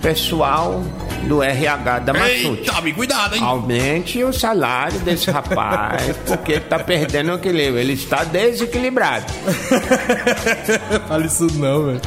pessoal 0.00 0.82
do 1.26 1.42
RH 1.42 1.98
da 2.00 2.12
Massute. 2.12 2.60
Eita, 2.60 2.80
me 2.80 2.92
cuidado, 2.92 3.34
hein? 3.36 3.42
Aumente 3.42 4.22
o 4.24 4.32
salário 4.32 4.98
desse 5.00 5.30
rapaz, 5.30 6.16
porque 6.26 6.52
ele 6.52 6.60
tá 6.62 6.78
perdendo 6.78 7.32
o 7.32 7.34
equilíbrio. 7.36 7.78
Ele 7.78 7.92
está 7.94 8.24
desequilibrado. 8.24 9.26
Fala 11.08 11.26
isso 11.26 11.46
não, 11.58 11.86
velho. 11.86 12.00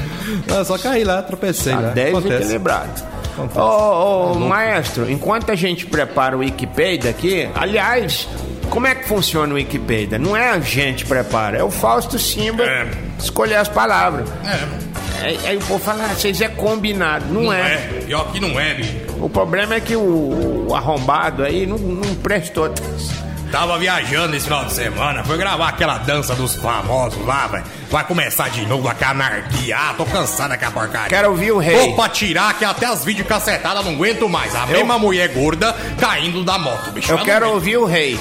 Só 0.65 0.77
caí 0.77 1.03
lá, 1.03 1.21
tropecei 1.21 1.73
Tá 1.73 1.79
lá. 1.79 1.89
Desequilibrado. 1.89 3.03
Acontece. 3.33 3.59
Ô, 3.59 4.31
ô, 4.31 4.35
maestro, 4.39 5.11
enquanto 5.11 5.51
a 5.51 5.55
gente 5.55 5.85
prepara 5.85 6.35
o 6.37 6.39
Wikipedia 6.39 7.09
aqui, 7.11 7.49
aliás, 7.53 8.27
como 8.69 8.87
é 8.87 8.95
que 8.95 9.07
funciona 9.07 9.51
o 9.51 9.55
Wikipedia? 9.55 10.17
Não 10.17 10.35
é 10.37 10.51
a 10.51 10.59
gente 10.59 11.05
prepara, 11.05 11.57
é 11.57 11.63
o 11.63 11.69
Fausto 11.69 12.17
Simba 12.17 12.63
É. 12.63 12.87
escolher 13.19 13.55
as 13.55 13.67
palavras. 13.67 14.29
É, 14.45 14.84
Aí, 15.21 15.39
aí 15.45 15.57
o 15.57 15.61
povo 15.61 15.83
fala, 15.83 16.05
ah, 16.05 16.13
vocês 16.13 16.39
é 16.41 16.47
combinado. 16.47 17.25
Não, 17.25 17.43
não 17.43 17.53
é. 17.53 17.73
é. 17.73 18.03
Pior 18.05 18.31
que 18.31 18.39
não 18.39 18.59
é, 18.59 18.73
bicho. 18.73 18.93
O 19.19 19.29
problema 19.29 19.75
é 19.75 19.79
que 19.79 19.95
o, 19.95 20.67
o 20.69 20.75
arrombado 20.75 21.43
aí 21.43 21.65
não, 21.65 21.77
não 21.77 22.15
prestou 22.15 22.65
atenção. 22.65 23.25
Tava 23.51 23.77
viajando 23.77 24.35
esse 24.35 24.45
final 24.45 24.65
de 24.65 24.73
semana, 24.73 25.23
foi 25.23 25.37
gravar 25.37 25.69
aquela 25.69 25.97
dança 25.99 26.35
dos 26.35 26.55
famosos 26.55 27.25
lá, 27.25 27.47
velho. 27.47 27.63
Vai 27.89 28.03
começar 28.03 28.49
de 28.49 28.65
novo 28.65 28.87
a 28.87 29.09
anarquia. 29.09 29.77
Ah, 29.77 29.93
tô 29.95 30.05
cansado 30.05 30.49
daquela 30.49 30.71
porcaria. 30.71 31.07
Quero 31.07 31.29
ouvir 31.29 31.51
o 31.51 31.57
rei. 31.57 31.89
Tô 31.89 31.95
pra 31.95 32.09
tirar 32.09 32.57
que 32.57 32.65
até 32.65 32.85
as 32.85 33.05
vídeos 33.05 33.27
cacetadas 33.27 33.85
não 33.85 33.93
aguento 33.93 34.27
mais. 34.27 34.53
A 34.55 34.65
mesma 34.65 34.99
mulher 34.99 35.29
gorda 35.29 35.73
caindo 35.97 36.43
da 36.43 36.57
moto, 36.57 36.91
bicho. 36.91 37.11
Eu 37.11 37.19
quero 37.19 37.49
ouvir 37.49 37.77
o 37.77 37.85
rei. 37.85 38.19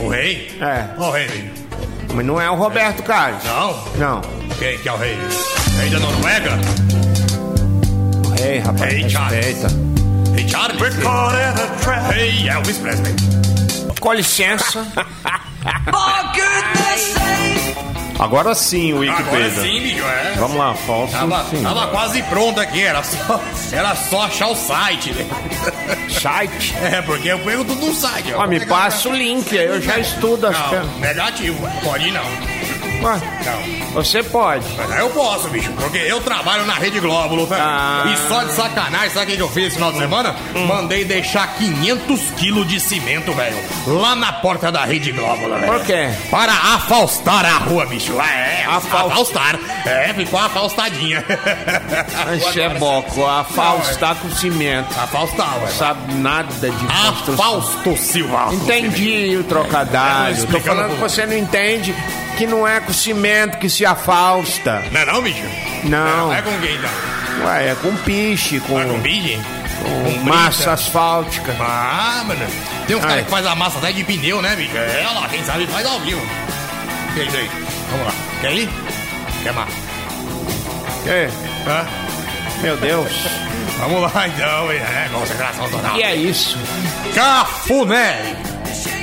O 0.00 0.08
rei? 0.08 0.56
É. 0.60 0.84
Ó 0.96 1.08
o 1.08 1.10
rei, 1.10 1.26
bicho. 1.26 1.66
Mas 2.14 2.26
não 2.26 2.40
é 2.40 2.48
o 2.50 2.54
Roberto 2.54 3.02
Carlos. 3.02 3.42
Não? 3.44 3.84
Não. 3.96 4.39
Quem 4.60 4.78
que 4.78 4.88
é 4.88 4.92
o 4.92 4.96
rei? 4.96 5.18
Rei 5.78 5.88
da 5.90 5.98
Noruega? 5.98 6.58
O 8.26 8.28
rei, 8.40 8.58
rapaz. 8.58 8.92
Rei 8.92 9.08
Charles. 9.10 9.44
respeita. 9.46 9.68
Rei 10.34 10.48
Charles? 10.48 10.94
Rei 12.14 12.48
Elvis 12.48 12.76
Presley. 12.78 13.14
Com 13.98 14.12
licença. 14.12 14.86
Agora 18.18 18.54
sim 18.54 18.92
o 18.92 19.02
Agora 19.02 19.16
Wikipedia. 19.46 19.62
sim, 19.62 19.80
bicho, 19.80 20.04
é. 20.04 20.34
Vamos 20.36 20.58
lá, 20.58 20.74
Fausto. 20.74 21.16
Tava, 21.16 21.42
Sim. 21.44 21.62
tava 21.62 21.86
quase 21.86 22.22
pronto 22.24 22.60
aqui, 22.60 22.82
era 22.82 23.02
só, 23.02 23.40
era 23.72 23.96
só 23.96 24.24
achar 24.24 24.48
o 24.48 24.54
site, 24.54 25.10
né? 25.14 25.26
Site. 26.10 26.74
É, 26.82 27.00
porque 27.00 27.28
eu 27.28 27.38
pego 27.38 27.64
tudo 27.64 27.86
no 27.86 27.94
site. 27.94 28.34
Ó, 28.34 28.46
me 28.46 28.60
passa 28.66 29.08
o 29.08 29.14
link, 29.14 29.58
aí 29.58 29.64
eu 29.64 29.80
já 29.80 29.98
estudo 29.98 30.48
as 30.48 30.58
Não, 30.70 30.84
negativo. 30.98 31.66
Pode 31.82 32.10
não. 32.10 32.49
Ué, 33.02 33.20
Não. 33.44 33.80
Você 33.94 34.22
pode. 34.22 34.64
Mas 34.76 34.98
eu 35.00 35.10
posso, 35.10 35.48
bicho, 35.48 35.72
porque 35.72 35.98
eu 35.98 36.20
trabalho 36.20 36.64
na 36.64 36.74
Rede 36.74 37.00
Glóbulo, 37.00 37.46
tá? 37.46 37.56
Ah. 37.58 38.04
E 38.12 38.28
só 38.28 38.44
de 38.44 38.52
sacanagem, 38.52 39.10
sabe 39.10 39.32
o 39.32 39.36
que 39.36 39.42
eu 39.42 39.48
fiz 39.48 39.64
esse 39.66 39.74
final 39.76 39.90
de 39.92 39.98
semana? 39.98 40.36
Hum. 40.54 40.66
Mandei 40.66 41.04
deixar 41.04 41.56
500 41.56 42.20
quilos 42.36 42.68
de 42.68 42.78
cimento, 42.78 43.32
velho, 43.32 43.56
lá 43.86 44.14
na 44.14 44.32
porta 44.34 44.70
da 44.70 44.84
Rede 44.84 45.10
Glóbulo, 45.10 45.54
velho. 45.58 45.72
Por 45.72 45.84
quê? 45.84 46.08
Para 46.30 46.52
afaustar 46.52 47.44
a 47.44 47.58
rua, 47.58 47.84
bicho. 47.86 48.12
É, 48.20 48.64
Afaust- 48.66 49.10
afaustar. 49.12 49.58
É, 49.84 50.14
ficou 50.14 50.38
afaustadinha. 50.38 51.24
Você 52.40 52.60
é 52.60 52.68
boco. 52.70 53.24
A 53.26 53.42
Fausto 53.44 53.98
tá 53.98 54.14
com 54.14 54.30
cimento. 54.30 54.88
Afaustar, 54.98 55.58
velho. 55.58 55.72
Sabe 55.72 56.14
nada 56.14 56.52
de. 56.70 56.86
Afausto 57.08 57.96
Silva. 57.96 58.48
Entendi 58.52 59.36
o 59.36 59.44
trocadilho. 59.44 59.90
Tô 60.26 60.30
Explicando 60.32 60.76
falando 60.82 60.94
que 60.94 61.00
você 61.00 61.26
não 61.26 61.36
entende 61.36 61.94
que 62.40 62.46
não 62.46 62.66
é 62.66 62.80
com 62.80 62.90
cimento 62.90 63.58
que 63.58 63.68
se 63.68 63.84
afausta. 63.84 64.82
Não 64.90 65.00
é 65.02 65.04
não, 65.04 65.20
bicho? 65.20 65.44
Não. 65.84 66.32
É 66.32 66.40
com 66.40 66.58
quem, 66.58 66.74
então? 66.74 66.90
Ué, 67.44 67.68
é 67.68 67.74
com 67.74 67.94
piche, 67.96 68.60
com, 68.60 68.80
É 68.80 68.84
com 68.86 68.98
bicho? 68.98 69.38
com 69.82 70.24
massa 70.26 70.72
asfáltica. 70.72 71.54
Ah, 71.60 72.22
mano. 72.26 72.40
Tem 72.86 72.96
uns 72.96 73.04
caras 73.04 73.24
que 73.26 73.30
faz 73.30 73.44
a 73.44 73.54
massa 73.54 73.76
até 73.76 73.92
de 73.92 74.02
pneu, 74.04 74.40
né, 74.40 74.56
bicho? 74.56 74.74
É, 74.74 75.06
lá, 75.14 75.28
quem 75.28 75.44
sabe 75.44 75.66
faz 75.66 75.84
ao 75.86 76.00
vivo. 76.00 76.22
Que 77.12 77.20
é 77.20 77.24
isso 77.24 77.36
aí? 77.36 77.50
Vamos 77.90 78.06
lá. 78.06 78.12
Quer 78.40 78.52
ir? 78.54 78.70
Quer 79.42 79.52
mais? 79.52 79.74
É, 81.06 81.28
Hã? 81.68 81.86
meu 82.62 82.76
Deus. 82.78 83.12
Vamos 83.80 84.00
lá, 84.00 84.28
então. 84.28 84.72
É, 84.72 85.10
concentração 85.12 85.68
total. 85.68 85.94
E 85.98 86.02
é 86.02 86.14
isso. 86.16 86.56
Cafuné. 87.14 88.34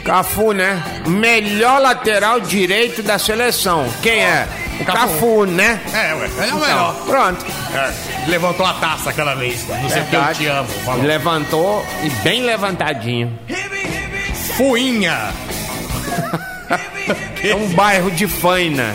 Cafu, 0.03 0.51
né? 0.53 0.81
Melhor 1.07 1.81
lateral 1.81 2.39
direito 2.39 3.01
da 3.03 3.17
seleção. 3.19 3.87
Quem 4.01 4.19
é? 4.23 4.47
O 4.79 4.85
Cafu. 4.85 4.97
Cafu, 4.99 5.45
né? 5.45 5.79
É, 5.93 6.13
ué. 6.13 6.25
Ele 6.25 6.39
é 6.39 6.43
o 6.43 6.45
Então, 6.45 6.59
melhor. 6.59 6.95
pronto. 7.05 7.45
É, 7.73 8.29
levantou 8.29 8.65
a 8.65 8.73
taça 8.75 9.09
aquela 9.09 9.35
vez. 9.35 9.67
Não 9.67 9.89
sei 9.89 10.03
eu 10.11 10.33
te 10.33 10.45
amo. 10.47 10.67
Falou. 10.85 11.03
Levantou 11.03 11.85
e 12.03 12.09
bem 12.21 12.43
levantadinho. 12.43 13.37
Fuinha. 14.55 15.31
É 17.43 17.55
um 17.55 17.69
bairro 17.69 18.11
de 18.11 18.27
faina 18.27 18.93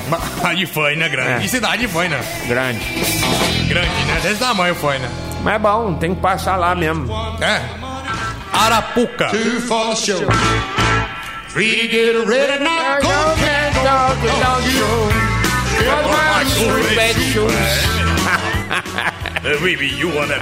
de 0.54 0.66
Faina, 0.66 1.08
grande. 1.08 1.30
É. 1.30 1.38
Que 1.38 1.48
cidade 1.48 1.82
de 1.87 1.88
Faina. 1.88 2.18
grande. 2.46 2.78
Grande, 3.68 3.88
né? 4.04 4.20
Desse 4.22 4.37
tamanho, 4.40 4.74
Faina. 4.74 5.08
Mas 5.42 5.54
é 5.54 5.58
bom, 5.58 5.94
tem 5.94 6.14
que 6.14 6.20
passar 6.20 6.56
lá 6.56 6.74
mesmo. 6.74 7.11
É. 7.40 7.62
Arapuca. 8.53 9.29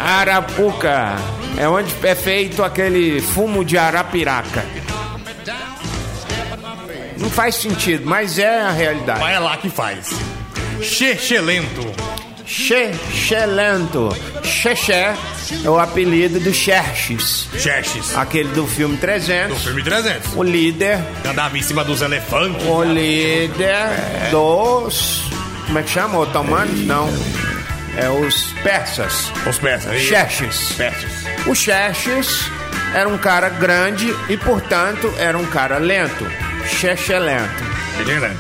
Arapuca 0.01 1.17
é 1.57 1.69
onde 1.69 1.95
é 2.03 2.15
feito 2.15 2.63
aquele 2.63 3.21
fumo 3.21 3.65
de 3.65 3.79
arapiraca. 3.79 4.65
Não 7.19 7.31
faz 7.31 7.57
sentido, 7.57 8.07
mas 8.07 8.39
é 8.39 8.63
a 8.63 8.71
realidade. 8.71 9.21
Mas 9.21 9.35
é 9.35 9.39
lá 9.39 9.57
que 9.57 9.69
faz. 9.69 10.11
Chechelento. 10.81 11.93
Chechelento. 12.51 14.09
Xexé 14.43 15.15
é 15.65 15.71
o 15.71 15.79
apelido 15.79 16.41
do 16.41 16.53
Xerxes, 16.53 17.49
Xerxes. 17.57 18.17
aquele 18.17 18.49
do 18.49 18.67
filme 18.67 18.97
Do 18.97 19.01
300. 19.01 19.63
filme 19.63 19.83
300. 19.85 20.33
O 20.35 20.43
líder, 20.43 20.99
Andava 21.25 21.57
em 21.57 21.63
cima 21.63 21.85
dos 21.85 22.03
elefantes. 22.03 22.67
o 22.67 22.83
líder 22.83 23.87
dos. 24.33 25.23
Como 25.67 25.79
é 25.79 25.83
que 25.85 25.91
chama? 25.91 26.19
Otomanos? 26.19 26.81
Não. 26.87 27.09
É 27.97 28.09
os 28.09 28.53
persas. 28.65 29.33
Os 29.49 29.59
persas. 29.59 29.93
aí. 29.93 30.01
Xerxes. 30.01 30.73
Persas. 30.73 31.11
O 31.47 31.55
Xerxes 31.55 32.51
era 32.95 33.09
um 33.09 33.17
cara 33.19 33.49
grande 33.49 34.13
e, 34.29 34.37
portanto, 34.37 35.13
era 35.19 35.39
um 35.39 35.47
cara 35.47 35.79
lento. 35.79 36.27
Xexelento. 36.67 37.63
Entendeu? 38.01 38.31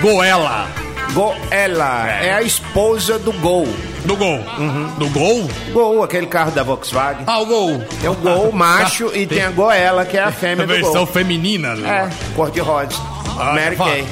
Goela. 0.00 0.68
Goela 1.12 2.08
é 2.08 2.32
a 2.32 2.42
esposa 2.42 3.18
do 3.18 3.32
Gol. 3.34 3.68
Do 4.04 4.16
Gol. 4.16 4.40
Do 4.98 5.08
Gol? 5.10 5.48
Gol, 5.72 6.02
aquele 6.02 6.26
carro 6.26 6.50
da 6.50 6.62
Volkswagen. 6.62 7.24
Ah, 7.26 7.38
o 7.40 7.46
Gol. 7.46 7.82
Tem 8.00 8.08
o 8.08 8.14
Gol 8.14 8.50
macho 8.52 9.10
e 9.14 9.26
tem 9.26 9.42
a 9.42 9.50
Goela, 9.50 10.06
que 10.06 10.16
é 10.16 10.22
a 10.22 10.32
fêmea 10.32 10.64
A 10.64 10.66
do 10.66 10.72
versão 10.72 10.92
Gol. 11.04 11.06
feminina. 11.06 11.68
É, 11.86 12.08
cor 12.34 12.50
de 12.50 12.60
rosa. 12.60 12.96
Ah, 13.38 13.52
Mary 13.54 13.76
Kay. 13.76 14.06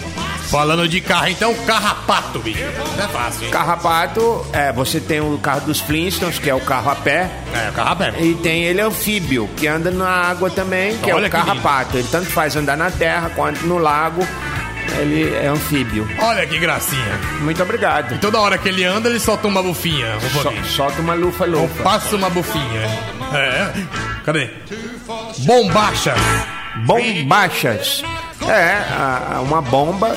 Falando 0.51 0.89
de 0.89 1.01
carro, 1.01 1.29
então, 1.29 1.55
carrapato, 1.65 2.41
bicho. 2.41 2.59
Não 2.97 3.05
é 3.05 3.09
fácil, 3.09 3.45
hein? 3.45 3.51
Carrapato, 3.53 4.45
é, 4.53 4.73
você 4.73 4.99
tem 4.99 5.21
o 5.21 5.39
carro 5.39 5.61
dos 5.61 5.79
Flintstones, 5.81 6.41
que 6.41 6.51
é 6.51 6.55
o 6.55 6.61
carro 6.61 6.91
a 6.91 6.97
pé. 6.97 7.31
É, 7.55 7.71
carrapato. 7.71 8.21
E 8.21 8.35
tem 8.35 8.65
ele 8.65 8.81
anfíbio, 8.81 9.49
que 9.57 9.69
anda 9.69 9.93
na 9.93 10.09
água 10.09 10.51
também, 10.51 10.97
que 10.99 11.13
Olha 11.13 11.27
é 11.27 11.29
o 11.29 11.31
carrapato. 11.31 11.97
Ele 11.97 12.09
tanto 12.11 12.27
faz 12.27 12.57
andar 12.57 12.77
na 12.77 12.91
terra 12.91 13.31
quanto 13.35 13.65
no 13.65 13.79
lago. 13.79 14.27
Ele 14.99 15.35
é 15.35 15.47
anfíbio. 15.47 16.09
Olha 16.21 16.47
que 16.47 16.59
gracinha. 16.59 17.19
Muito 17.41 17.63
obrigado. 17.63 18.19
Toda 18.21 18.39
hora 18.41 18.59
que 18.59 18.69
ele 18.69 18.85
anda, 18.85 19.09
ele 19.09 19.19
solta 19.21 19.47
uma 19.49 19.63
bufinha. 19.63 20.17
Um 20.17 20.43
So- 20.43 20.53
solta 20.77 21.01
uma 21.01 21.15
Ou 21.15 21.21
lufa-lufa. 21.21 21.83
passa 21.83 22.17
uma 22.17 22.29
bufinha. 22.31 22.83
É. 23.33 23.73
Cadê? 24.25 24.51
Bombacha. 25.39 26.15
Bombachas. 26.85 28.03
É, 28.49 29.39
uma 29.43 29.61
bomba 29.63 30.17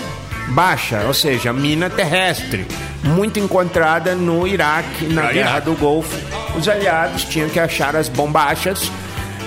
baixa, 0.50 1.02
ou 1.08 1.14
seja, 1.14 1.52
mina 1.54 1.90
terrestre. 1.90 2.66
Muito 3.04 3.40
encontrada 3.40 4.16
no 4.16 4.48
Iraque, 4.48 5.06
na 5.08 5.24
Guerra 5.24 5.52
Iraque. 5.52 5.66
do 5.66 5.74
Golfo. 5.76 6.16
Os 6.58 6.68
aliados 6.68 7.24
tinham 7.26 7.50
que 7.50 7.60
achar 7.60 7.96
as 7.96 8.08
bombachas 8.08 8.90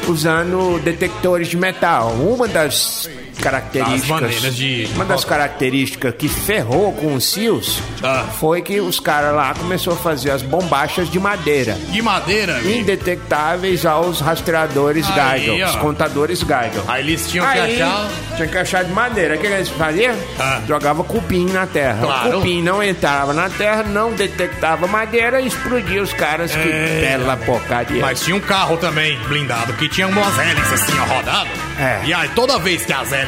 usando 0.07 0.79
detectores 0.85 1.49
de 1.49 1.57
metal. 1.57 2.11
Uma 2.13 2.47
das 2.47 3.09
características. 3.37 4.55
De- 4.57 4.89
Uma 4.95 5.05
das 5.05 5.25
características 5.25 6.15
que 6.17 6.29
ferrou 6.29 6.93
com 6.93 7.15
os 7.15 7.25
SEALs 7.25 7.81
Ah. 8.03 8.25
foi 8.39 8.63
que 8.63 8.81
os 8.81 8.99
caras 9.01 9.35
lá 9.35 9.55
começaram 9.55 9.97
a 9.97 10.01
fazer 10.01 10.31
as 10.31 10.43
bombachas 10.43 11.11
de 11.11 11.19
madeira 11.19 11.75
De 11.91 12.01
madeira, 12.03 12.61
indetectáveis 12.65 13.85
aos 13.87 14.21
rastreadores 14.21 15.07
Geigel, 15.07 15.67
os 15.67 15.77
contadores 15.77 16.41
Geigel. 16.41 16.85
Aí 16.89 17.03
eles 17.05 17.29
tinham 17.31 17.47
que 17.51 17.59
Aí, 17.59 17.83
achar. 17.83 18.09
Tinha 18.37 18.49
que 18.49 18.59
achar 18.59 18.85
de 18.85 18.93
madeira. 18.93 19.35
O 19.35 19.39
que, 19.39 19.47
que 19.47 19.53
eles 19.53 19.69
faziam? 19.71 20.15
Ah. 20.39 20.61
Jogava 20.67 21.03
cupim 21.05 21.47
na 21.47 21.67
terra. 21.67 21.99
Claro. 22.03 22.29
O 22.29 22.33
cupim 22.35 22.63
não 22.63 22.83
entrava 22.83 23.33
na 23.33 23.49
terra, 23.49 23.83
não 23.83 24.13
detectava 24.13 24.87
madeira 24.87 25.41
e 25.41 25.47
explodia 25.47 26.03
os 26.03 26.13
caras. 26.13 26.53
Que 26.53 26.59
É. 26.69 26.99
bela 27.01 27.37
porcaria. 27.37 28.01
Mas 28.03 28.21
tinha 28.23 28.37
um 28.37 28.41
carro 28.41 28.77
também 28.77 29.19
blindado 29.29 29.73
que 29.75 29.89
tinha 29.89 30.07
umas 30.09 30.39
hélices 30.39 30.73
assim, 30.73 30.93
ó, 31.01 31.15
rodado. 31.17 31.49
É. 31.79 32.01
E 32.07 32.15
aí 32.15 32.29
toda 32.31 32.59
vez 32.59 32.85
que 32.85 32.93
as 32.93 33.13
hélices 33.13 33.26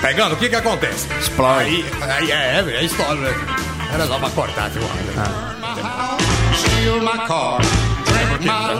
pegando, 0.00 0.34
o 0.34 0.36
que 0.36 0.48
que 0.48 0.56
acontece? 0.56 1.06
Explode. 1.20 1.64
Aí, 1.64 1.84
aí 2.00 2.32
é, 2.32 2.64
é, 2.66 2.76
é 2.80 2.84
história, 2.84 3.20
né? 3.20 3.34
Era 3.92 4.06
só 4.06 4.18
pra 4.18 4.30
cortar, 4.30 4.68
viu? 4.70 4.82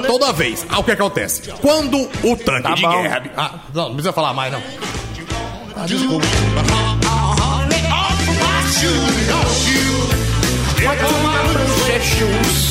Toda 0.07 0.33
vez. 0.33 0.67
Ah, 0.69 0.79
o 0.79 0.85
que 0.85 0.93
acontece? 0.93 1.51
Quando 1.61 2.09
o 2.23 2.37
tanque 2.37 2.63
Tá 2.63 2.75
de 2.75 2.83
bom. 2.83 3.03
guerra. 3.03 3.23
Ah, 3.37 3.51
não, 3.75 3.85
não 3.89 3.93
precisa 3.95 4.13
falar 4.13 4.33
mais, 4.33 4.53
não. 4.53 4.63
Ah, 5.77 5.87
desculpa. 5.87 6.27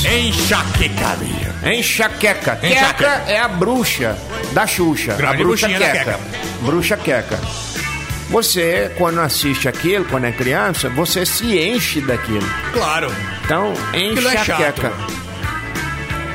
Enxaqueca, 0.06 1.16
bicho. 1.20 1.68
Enxaqueca. 1.68 2.56
Queca 2.56 2.68
Enxaqueca. 2.68 3.24
é 3.28 3.40
a 3.40 3.48
bruxa 3.48 4.18
da 4.54 4.66
Xuxa. 4.66 5.14
Grande 5.14 5.42
a 5.42 5.46
bruxa 5.46 5.68
queca. 5.68 5.92
queca. 5.92 6.20
Bruxa 6.62 6.98
queca. 6.98 7.40
Você, 8.30 8.92
quando 8.98 9.20
assiste 9.22 9.68
aquilo, 9.70 10.04
quando 10.06 10.26
é 10.26 10.32
criança, 10.32 10.90
você 10.90 11.26
se 11.26 11.58
enche 11.58 12.02
daquilo. 12.02 12.48
Claro. 12.74 13.10
Então, 13.46 13.74
enche 13.94 14.28
é 14.28 14.38
a 14.38 14.44
chato. 14.44 14.58
queca. 14.58 14.92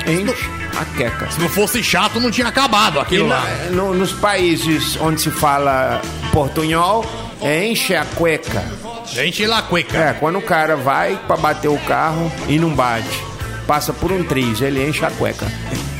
Enche 0.06 0.50
a 0.80 0.84
queca. 0.96 1.30
Se 1.30 1.40
não 1.40 1.48
fosse 1.48 1.82
chato, 1.82 2.18
não 2.18 2.30
tinha 2.30 2.48
acabado 2.48 2.98
aquilo 2.98 3.28
na- 3.28 3.36
lá. 3.36 3.44
no- 3.70 3.94
nos 3.94 4.12
países 4.12 4.96
onde 5.00 5.20
se 5.20 5.30
fala 5.30 6.00
portunhol, 6.32 7.04
enche 7.42 7.94
a 7.94 8.04
cueca. 8.04 8.64
Gente 9.06 9.44
lá 9.46 9.60
cueca. 9.62 9.96
É, 9.98 10.12
quando 10.14 10.38
o 10.38 10.42
cara 10.42 10.76
vai 10.76 11.18
pra 11.26 11.36
bater 11.36 11.68
o 11.68 11.78
carro 11.80 12.32
e 12.48 12.58
não 12.58 12.70
bate, 12.70 13.22
passa 13.66 13.92
por 13.92 14.10
um 14.10 14.24
triz, 14.24 14.60
ele 14.62 14.82
enche 14.88 15.04
a 15.04 15.10
cueca. 15.10 15.46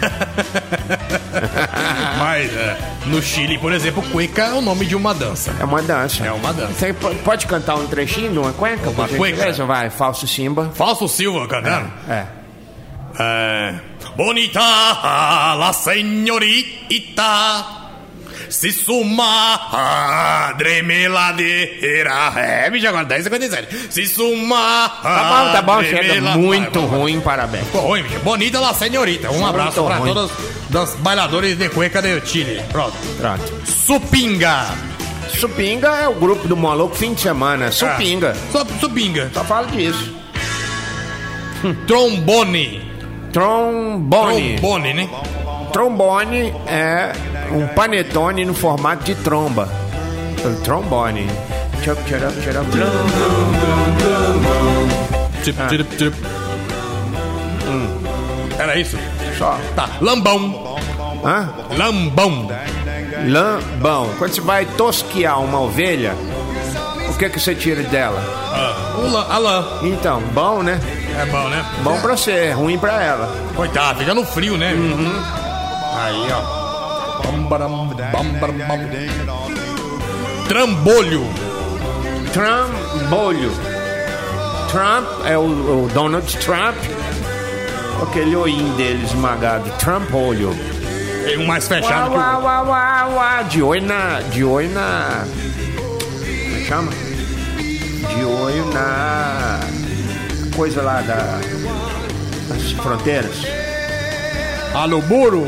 Mas 2.19 2.53
é, 2.55 2.77
no 3.07 3.23
Chile, 3.23 3.59
por 3.59 3.73
exemplo, 3.73 4.03
cueca 4.11 4.43
é 4.43 4.53
o 4.53 4.61
nome 4.61 4.85
de 4.87 4.95
uma 4.97 5.15
dança. 5.15 5.55
É 5.59 5.65
uma 5.65 5.83
dança. 5.83 6.25
É 6.25 6.33
uma 6.33 6.53
dança. 6.53 6.73
Você 6.75 6.93
po- 6.93 7.15
pode 7.17 7.47
cantar 7.47 7.77
um 7.77 7.87
trechinho 7.87 8.33
de 8.33 8.38
uma 8.38 8.53
cueca? 8.53 8.91
Uma 8.91 9.09
cueca? 9.09 9.53
Vai, 9.65 9.91
falso 9.91 10.27
Simba. 10.27 10.71
Falso 10.75 11.09
Silva 11.09 11.47
cantando. 11.49 11.91
É. 12.09 12.25
É. 13.19 13.75
Bonita 14.17 14.61
la 14.61 15.73
senhorita 15.73 17.82
se 18.53 18.73
suma 18.73 19.69
madre 19.73 20.83
meladeira. 20.83 22.33
É, 22.37 22.71
bicho, 22.71 22.87
agora 22.87 23.07
10h57. 23.07 23.91
Se 23.91 24.07
suma 24.07 24.88
Tá 25.03 25.25
bom, 25.25 25.53
tá 25.53 25.62
bom, 25.62 25.83
chega. 25.83 26.21
Muito 26.37 26.73
Vai, 26.73 26.81
vai, 26.81 26.88
vai. 26.91 26.99
ruim, 27.01 27.21
parabéns. 27.21 27.65
Ficou 27.67 27.81
ruim, 27.83 28.03
bicho. 28.03 28.19
Bonita 28.21 28.61
la 28.61 28.75
senhorita. 28.75 29.31
Um 29.31 29.47
abraço 29.47 29.83
pra 29.85 29.97
ruim. 29.97 30.12
todas 30.12 30.31
das 30.71 30.95
bailadores 30.97 31.57
de 31.59 31.69
cueca 31.69 32.01
de 32.01 32.21
Chile. 32.27 32.62
Pronto. 32.71 32.97
Pronto. 33.19 33.67
Supinga. 33.67 34.67
Supinga 35.38 35.88
é 35.88 36.09
o 36.09 36.15
grupo 36.15 36.47
do 36.47 36.57
maluco 36.57 36.95
fim 36.95 37.15
de 37.15 37.21
semana. 37.23 37.71
Supinga. 37.73 38.37
Só 38.53 38.65
Supinga. 38.81 39.31
Só 39.35 39.43
falo 39.45 39.67
disso. 39.69 40.15
Trombone. 41.87 42.91
Trombone. 43.33 44.57
Trombone, 44.57 44.95
né? 44.95 45.09
Trombone 45.72 46.54
é 46.66 47.12
um 47.52 47.66
panetone 47.68 48.44
no 48.44 48.54
formato 48.54 49.04
de 49.04 49.14
tromba. 49.14 49.68
Trombone. 50.64 51.26
Tchup, 51.82 52.00
Ah. 55.58 55.68
Hum. 57.68 57.88
Era 58.58 58.78
isso? 58.78 58.98
Só. 59.38 59.58
Tá. 59.74 59.88
Lambão. 60.00 60.76
Hã? 61.24 61.48
Lambão. 61.76 62.48
Lambão. 63.26 64.11
Quando 64.18 64.35
você 64.35 64.40
vai 64.40 64.64
tosquiar 64.66 65.40
uma 65.40 65.61
ovelha, 65.61 66.14
o 67.08 67.14
que 67.16 67.28
que 67.28 67.40
você 67.40 67.54
tira 67.54 67.82
dela? 67.85 68.22
Ah, 68.54 69.32
a 69.35 69.38
lã. 69.38 69.64
Então, 69.82 70.20
bom, 70.32 70.62
né? 70.62 70.78
É 71.20 71.26
bom, 71.26 71.48
né? 71.48 71.64
Bom 71.82 72.00
pra 72.00 72.16
você, 72.16 72.52
ruim 72.52 72.78
pra 72.78 73.02
ela. 73.02 73.35
Coitado, 73.56 73.98
fica 74.00 74.14
no 74.14 74.24
frio, 74.24 74.56
né? 74.56 74.72
Uhum. 74.72 75.41
Aí, 76.03 76.27
ó. 76.33 76.43
Trambolho. 80.49 81.25
Trambolho. 82.33 83.53
Trump 84.71 85.07
é 85.27 85.38
o, 85.38 85.43
o 85.85 85.91
Donald 85.95 86.37
Trump. 86.38 86.77
Aquele 88.03 88.35
olhinho 88.35 88.75
dele 88.75 89.05
esmagado. 89.05 89.71
Trampolho. 89.79 90.57
Tem 91.25 91.38
um 91.38 91.47
mais 91.47 91.69
fechado 91.69 92.11
que 92.11 92.17
o 92.17 92.19
uá, 92.19 92.62
uá, 92.62 93.09
uá. 93.09 93.43
De 93.43 93.62
olho 93.62 93.87
na. 93.87 94.21
De 94.23 94.43
olho 94.43 94.71
na. 94.71 95.25
Como 95.77 96.57
é 96.57 96.59
que 96.59 96.67
chama? 96.67 96.93
De 98.09 98.25
olho 98.25 98.65
na. 98.73 99.61
Coisa 100.57 100.83
lá 100.83 101.01
da. 101.03 101.38
Das 102.49 102.73
fronteiras. 102.73 103.47
Ah, 104.75 104.88
no 104.88 105.01
muro. 105.03 105.47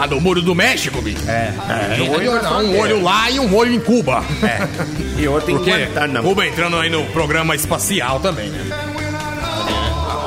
Ah, 0.00 0.06
no 0.06 0.20
muro 0.20 0.40
do 0.42 0.54
México, 0.54 1.00
bicho. 1.02 1.22
É. 1.28 1.52
É, 1.68 1.94
De 1.94 2.02
olho 2.08 2.42
na 2.42 2.58
um 2.58 2.78
olho 2.78 3.02
lá 3.02 3.30
e 3.30 3.38
um 3.40 3.54
olho 3.54 3.72
em 3.74 3.80
Cuba. 3.80 4.22
É. 4.42 5.20
E 5.20 5.26
outro 5.28 5.50
em 5.50 5.56
Porque 5.56 5.70
Guantánamo. 5.72 6.28
Cuba 6.28 6.46
entrando 6.46 6.76
aí 6.76 6.88
no 6.90 7.04
programa 7.06 7.54
espacial 7.54 8.20
também, 8.20 8.48
né? 8.50 8.64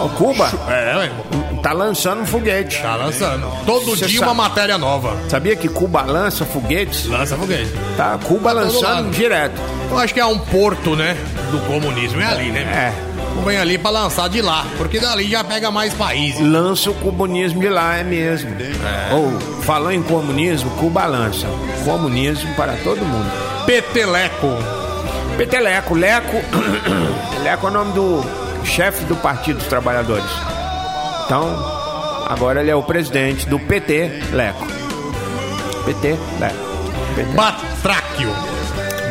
O 0.04 0.10
Cuba 0.10 0.52
É, 0.68 0.98
ué, 0.98 1.12
tá 1.62 1.74
lançando 1.74 2.22
um 2.22 2.26
foguete. 2.26 2.82
tá 2.82 2.96
lançando. 2.96 3.48
Todo 3.68 3.96
Cê 3.96 4.08
dia 4.08 4.20
sabe. 4.20 4.32
uma 4.32 4.34
matéria 4.50 4.78
nova. 4.78 5.16
Sabia 5.30 5.56
que 5.56 5.68
Cuba 5.70 6.02
lança 6.02 6.44
foguetes? 6.44 7.06
Lança 7.06 7.38
foguete. 7.38 7.72
Tá, 7.96 8.18
Cuba 8.24 8.52
lançando 8.52 8.84
lado. 9.06 9.10
direto. 9.12 9.62
Eu 9.92 9.98
acho 10.00 10.12
que 10.14 10.20
é 10.20 10.26
um 10.26 10.40
porto, 10.40 10.96
né? 10.96 11.16
Do 11.52 11.60
comunismo. 11.68 12.20
É 12.20 12.26
ali, 12.26 12.50
né? 12.52 12.62
É. 12.62 13.11
Vem 13.46 13.58
ali 13.58 13.78
pra 13.78 13.90
lançar 13.90 14.30
de 14.30 14.42
lá, 14.42 14.66
porque 14.78 15.00
dali 15.00 15.28
já 15.30 15.44
pega 15.44 15.72
mais 15.72 15.94
países. 15.94 16.40
Lança 16.40 16.92
o 16.92 16.94
comunismo 16.96 17.60
de 17.60 17.70
lá, 17.70 17.98
é 17.98 18.04
mesmo. 18.04 18.52
Ou, 19.12 19.62
falando 19.64 19.94
em 19.94 20.04
comunismo, 20.04 20.70
Cuba 20.72 21.06
lança. 21.06 21.48
Comunismo 21.84 22.54
para 22.56 22.74
todo 22.84 23.04
mundo. 23.04 23.32
Peteleco. 23.66 24.48
Peteleco, 25.38 25.96
Leco. 25.96 26.38
Leco 27.44 27.66
é 27.68 27.70
o 27.70 27.74
nome 27.74 27.94
do 27.94 28.24
chefe 28.64 29.04
do 29.06 29.16
Partido 29.16 29.58
dos 29.58 29.68
Trabalhadores. 29.68 30.30
Então, 31.26 31.50
agora 32.28 32.62
ele 32.62 32.70
é 32.70 32.76
o 32.76 32.84
presidente 32.84 33.48
do 33.50 33.58
PT, 33.60 34.22
Leco. 34.34 34.68
PT, 35.86 36.10
Leco. 36.40 36.56
PT. 37.16 37.32
Batráquio. 37.34 38.30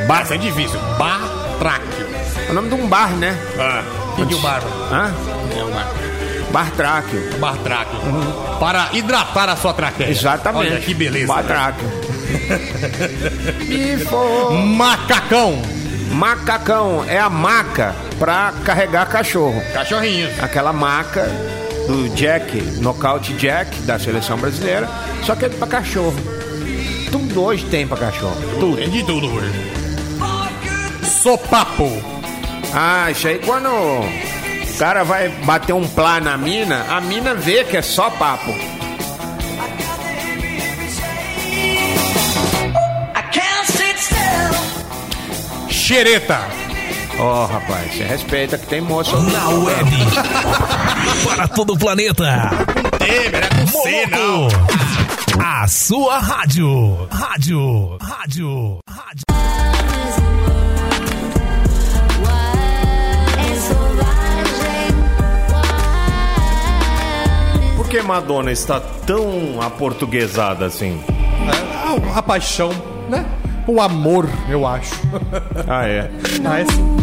Ba- 0.07 0.21
Essa 0.21 0.35
é 0.37 0.39
difícil. 0.39 0.79
Batráquio. 0.97 2.07
É 2.49 2.51
o 2.51 2.55
nome 2.55 2.69
de 2.69 2.75
um 2.75 2.87
bar, 2.87 3.11
né? 3.11 3.37
Ah, 3.59 3.83
o 4.25 4.39
barba? 4.41 4.69
Hã? 4.91 5.15
É 5.57 5.65
o 5.65 5.71
bar. 5.71 5.89
Bartráquio. 6.53 7.39
Bartráquio. 7.39 7.99
Para 8.59 8.89
hidratar 8.93 9.49
a 9.49 9.57
sua 9.57 9.73
traqueia. 9.73 10.11
Exatamente. 10.11 10.73
Olha 10.73 10.81
que 10.81 10.95
beleza. 10.95 11.27
Bartráquio. 11.27 11.89
Bifo. 13.67 14.51
Macacão. 14.77 15.63
Macacão 16.11 17.05
é 17.07 17.19
a 17.19 17.31
maca 17.31 17.95
pra 18.19 18.53
carregar 18.65 19.09
cachorro. 19.09 19.63
Cachorrinhos. 19.73 20.43
Aquela 20.43 20.73
maca 20.73 21.29
do 21.87 22.09
Jack, 22.11 22.61
nocaute 22.81 23.33
Jack 23.35 23.81
da 23.83 23.99
seleção 23.99 24.37
brasileira, 24.37 24.89
só 25.25 25.35
que 25.35 25.45
é 25.45 25.49
pra 25.49 25.67
cachorro. 25.67 26.15
Tudo 27.11 27.43
hoje 27.43 27.65
tem 27.67 27.87
pra 27.87 27.97
cachorro. 27.97 28.37
Tudo. 28.59 28.77
Tem 28.77 28.91
de 28.91 29.05
tudo 29.05 29.33
hoje. 29.33 29.53
Sopapo. 31.05 32.20
Ah, 32.73 33.11
isso 33.11 33.27
aí 33.27 33.39
quando 33.39 33.69
o 33.69 34.79
cara 34.79 35.05
vai 35.05 35.29
bater 35.29 35.73
um 35.73 35.87
plá 35.89 36.21
na 36.21 36.37
mina, 36.37 36.87
a 36.89 37.01
mina 37.01 37.35
vê 37.35 37.65
que 37.65 37.77
é 37.77 37.83
só 37.83 38.11
papo. 38.11 38.55
Xereta. 45.91 46.39
Ó, 47.19 47.47
rapaz, 47.47 47.93
você 47.93 48.05
respeita 48.05 48.57
que 48.57 48.67
tem 48.67 48.81
moço. 48.81 49.21
Na 49.21 49.49
web. 49.49 49.91
Para 51.27 51.49
todo 51.49 51.73
o 51.73 51.79
planeta. 51.79 52.49
Temer, 52.97 53.45
é 53.45 53.49
com 53.49 53.83
C, 53.83 54.07
não. 54.07 54.49
A 55.45 55.67
sua 55.67 56.21
rádio. 56.21 57.09
Rádio. 57.11 57.99
Rádio. 58.01 58.79
Rádio. 58.89 59.40
Que 67.91 68.01
Madonna 68.03 68.53
está 68.53 68.79
tão 68.79 69.61
aportuguesada 69.61 70.67
assim? 70.67 71.03
É, 71.09 72.15
a, 72.15 72.19
a 72.19 72.23
paixão, 72.23 72.71
né? 73.09 73.27
O 73.67 73.81
amor, 73.81 74.29
eu 74.49 74.65
acho. 74.65 74.95
Ah, 75.69 75.87
é. 75.87 76.11
Ah, 76.45 76.61
é 76.61 76.65
sim. 76.67 77.01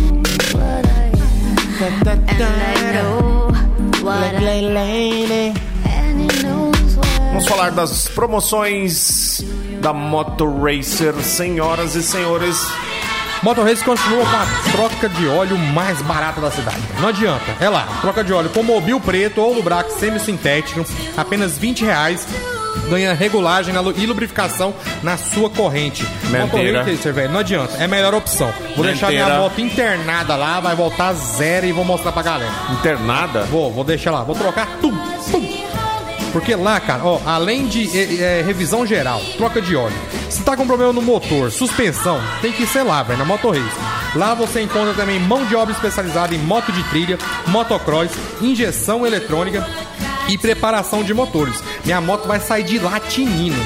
Vamos 7.32 7.48
falar 7.48 7.72
das 7.72 8.08
promoções 8.08 9.44
da 9.82 9.92
Moto 9.94 10.46
Racer, 10.60 11.14
senhoras 11.22 11.96
e 11.96 12.02
senhores. 12.02 12.66
Motor 13.44 13.66
Race 13.66 13.84
continua 13.84 14.26
com 14.26 14.36
a 14.36 14.72
troca 14.72 15.10
de 15.10 15.28
óleo 15.28 15.58
mais 15.58 16.02
barata 16.02 16.42
da 16.42 16.50
cidade. 16.52 16.82
Não 17.00 17.10
adianta. 17.10 17.56
É 17.60 17.70
lá, 17.70 17.88
troca 18.02 18.24
de 18.24 18.34
óleo 18.34 18.50
com 18.50 18.64
mobil 18.64 19.00
preto 19.00 19.42
ou 19.42 19.54
lubrax 19.54 19.94
semi-sintético, 19.94 20.86
apenas 21.16 21.58
20 21.58 21.86
reais. 21.86 22.28
Ganha 22.90 23.14
regulagem 23.14 23.74
e 23.96 24.06
lubrificação 24.06 24.74
na 25.02 25.18
sua 25.18 25.50
corrente. 25.50 26.06
Racer, 26.86 27.14
velho, 27.14 27.32
não 27.32 27.40
adianta. 27.40 27.76
É 27.78 27.86
a 27.86 27.88
melhor 27.88 28.14
opção. 28.14 28.54
Vou 28.76 28.86
deixar 28.86 29.10
minha 29.10 29.28
moto 29.40 29.60
internada 29.60 30.36
lá, 30.36 30.60
vai 30.60 30.76
voltar 30.76 31.14
zero 31.14 31.66
e 31.66 31.72
vou 31.72 31.84
mostrar 31.84 32.12
pra 32.12 32.22
galera. 32.22 32.52
Internada? 32.72 33.42
Vou, 33.46 33.72
vou 33.72 33.84
deixar 33.84 34.12
lá, 34.12 34.24
vou 34.24 34.36
trocar 34.36 34.68
tudo. 34.80 34.98
tudo. 35.30 35.68
Porque 36.32 36.56
lá, 36.56 36.80
cara, 36.80 37.04
ó, 37.04 37.20
além 37.26 37.68
de 37.68 37.90
é, 37.98 38.40
é, 38.40 38.44
revisão 38.44 38.86
geral, 38.86 39.20
troca 39.38 39.62
de 39.62 39.76
óleo, 39.76 39.96
se 40.30 40.44
tá 40.44 40.56
com 40.56 40.68
problema 40.68 40.94
no 40.94 41.02
motor, 41.02 41.52
suspensão, 41.52 42.22
tem 42.42 42.52
que 42.52 42.66
ser 42.68 42.84
lá, 42.84 43.04
velho, 43.04 43.20
na 43.20 43.26
Moto 43.26 43.50
Race. 43.50 44.16
Lá 44.16 44.34
você 44.34 44.62
encontra 44.62 44.94
também 44.94 45.20
mão 45.20 45.46
de 45.46 45.56
obra 45.56 45.74
especializada 45.74 46.34
em 46.34 46.40
moto 46.40 46.72
de 46.72 46.84
trilha, 46.86 47.18
motocross, 47.48 48.12
injeção 48.42 49.06
eletrônica 49.06 49.66
e 50.30 50.38
preparação 50.38 51.04
de 51.04 51.14
motores. 51.14 51.64
Minha 51.86 52.02
moto 52.02 52.28
vai 52.28 52.40
sair 52.40 52.64
de 52.64 52.80
lá 52.80 53.00
tinino, 53.00 53.58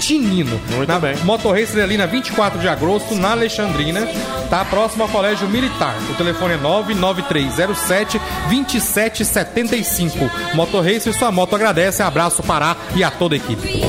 tinino. 0.00 0.60
Muito 0.74 0.88
na 0.88 0.98
bem. 0.98 1.16
Moto 1.18 1.50
Racer 1.50 1.82
ali 1.82 1.96
na 1.96 2.06
24 2.06 2.58
de 2.58 2.68
agosto, 2.68 3.14
na 3.14 3.32
Alexandrina, 3.32 4.08
tá 4.48 4.64
próximo 4.64 5.04
ao 5.04 5.08
Colégio 5.08 5.48
Militar. 5.48 5.94
O 6.10 6.14
telefone 6.14 6.54
é 6.54 6.56
99307 6.56 8.20
2775. 8.48 10.30
Moto 10.54 10.80
Racer, 10.80 11.12
sua 11.14 11.30
moto 11.30 11.54
agradece. 11.54 12.02
Abraço, 12.02 12.42
Pará 12.42 12.76
e 12.96 13.04
a 13.04 13.10
toda 13.10 13.34
a 13.34 13.38
equipe. 13.38 13.80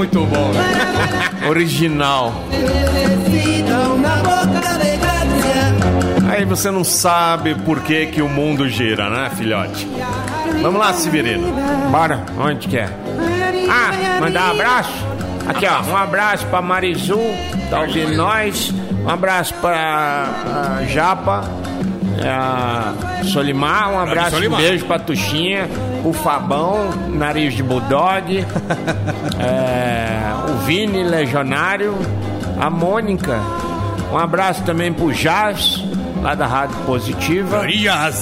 Muito 0.00 0.24
bom? 0.24 0.50
Original. 1.46 2.32
Aí 6.26 6.42
você 6.46 6.70
não 6.70 6.82
sabe 6.82 7.54
por 7.54 7.82
que, 7.82 8.06
que 8.06 8.22
o 8.22 8.28
mundo 8.28 8.66
gira, 8.66 9.10
né, 9.10 9.30
filhote? 9.36 9.86
Vamos 10.62 10.80
lá, 10.80 10.94
Severino. 10.94 11.52
Bora, 11.90 12.24
onde 12.38 12.66
que 12.66 12.78
é? 12.78 12.88
Ah, 13.68 14.20
mandar 14.20 14.48
um 14.48 14.50
abraço? 14.52 15.06
Aqui, 15.46 15.66
ó, 15.66 15.82
um 15.90 15.96
abraço 15.96 16.46
pra 16.46 16.62
Marizu, 16.62 17.20
tá 17.68 17.80
ouvindo 17.80 18.16
nós. 18.16 18.72
Um 19.04 19.08
abraço 19.08 19.52
pra 19.54 20.80
Japa, 20.88 21.44
ah, 22.24 22.94
Solimar, 23.24 23.92
um 23.92 23.98
abraço, 23.98 24.36
um 24.36 24.56
beijo 24.56 24.86
pra 24.86 24.98
Tuxinha, 24.98 25.68
o 26.04 26.12
Fabão, 26.12 26.90
Nariz 27.08 27.54
de 27.54 27.62
Bulldog, 27.62 28.38
é, 29.38 30.50
o 30.50 30.56
Vini 30.64 31.02
Legionário, 31.02 31.94
a 32.58 32.70
Mônica. 32.70 33.38
Um 34.12 34.18
abraço 34.18 34.62
também 34.64 34.92
pro 34.92 35.12
Jazz, 35.12 35.84
lá 36.22 36.34
da 36.34 36.46
Rádio 36.46 36.76
Positiva. 36.86 37.60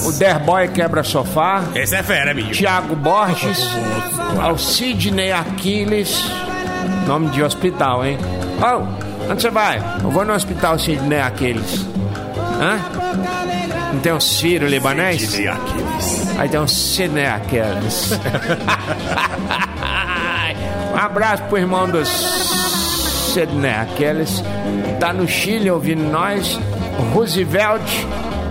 O. 0.05 0.11
Derboy 0.11 0.67
Quebra 0.69 1.03
Sofá. 1.03 1.63
Esse 1.73 1.95
é 1.95 2.03
fera, 2.03 2.33
bicho. 2.33 2.51
Tiago 2.51 2.95
Borges, 2.95 3.59
ao 4.41 4.57
Sidney 4.57 5.31
Aquiles, 5.31 6.23
nome 7.07 7.29
de 7.29 7.41
hospital, 7.41 8.05
hein? 8.05 8.17
Oh, 8.61 9.31
onde 9.31 9.41
você 9.41 9.49
vai? 9.49 9.81
Eu 10.03 10.11
vou 10.11 10.25
no 10.25 10.33
hospital 10.33 10.77
Sidney 10.77 11.21
Aquiles. 11.21 11.85
Hã? 12.61 12.77
Não 13.93 13.99
tem 13.99 14.13
um 14.13 14.19
Ciro 14.19 14.67
libanês? 14.67 15.35
Aí 16.37 16.47
tem 16.47 16.59
um 16.59 16.67
Sidney 16.67 17.25
Aquiles. 17.25 18.11
um 20.93 20.97
abraço 20.97 21.43
pro 21.43 21.57
irmão 21.57 21.89
do 21.89 22.05
Sidney 22.05 23.71
Aquiles. 23.71 24.43
Tá 24.99 25.11
no 25.11 25.27
Chile 25.27 25.71
ouvindo 25.71 26.03
nós. 26.03 26.59
Roosevelt, 27.13 27.81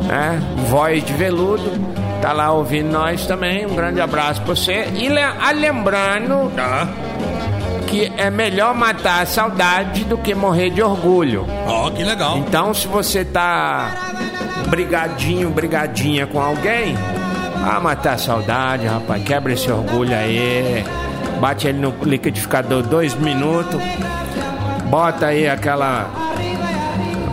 né? 0.07 0.41
Voz 0.69 1.05
de 1.05 1.13
veludo. 1.13 1.73
Tá 2.21 2.33
lá 2.33 2.51
ouvindo 2.53 2.91
nós 2.91 3.27
também. 3.27 3.65
Um 3.65 3.75
grande 3.75 4.01
abraço 4.01 4.43
pra 4.43 4.55
você. 4.55 4.89
E 4.95 5.09
ah, 5.19 5.53
lembrando 5.53 6.51
que 7.87 8.13
é 8.17 8.31
melhor 8.31 8.75
matar 8.75 9.23
a 9.23 9.27
saudade 9.27 10.05
do 10.05 10.19
que 10.19 10.35
morrer 10.35 10.71
de 10.71 10.83
orgulho. 10.83 11.47
Ó, 11.67 11.91
que 11.91 12.05
legal. 12.05 12.37
Então, 12.39 12.75
se 12.75 12.87
você 12.87 13.25
tá 13.25 13.95
brigadinho, 14.69 15.51
brigadinha 15.51 16.27
com 16.27 16.41
alguém, 16.41 16.95
ah, 17.65 17.81
matar 17.81 18.15
a 18.15 18.19
saudade, 18.19 18.87
rapaz. 18.87 19.23
Quebra 19.23 19.53
esse 19.53 19.71
orgulho 19.71 20.15
aí. 20.15 20.85
Bate 21.41 21.69
ele 21.69 21.79
no 21.79 21.95
liquidificador 22.03 22.83
dois 22.83 23.15
minutos. 23.15 23.81
Bota 24.85 25.27
aí 25.27 25.49
aquela. 25.49 26.28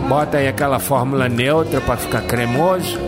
Bota 0.08 0.38
aí 0.38 0.48
aquela 0.48 0.78
fórmula 0.78 1.28
neutra 1.28 1.80
pra 1.80 1.96
ficar 1.96 2.22
cremoso. 2.22 2.98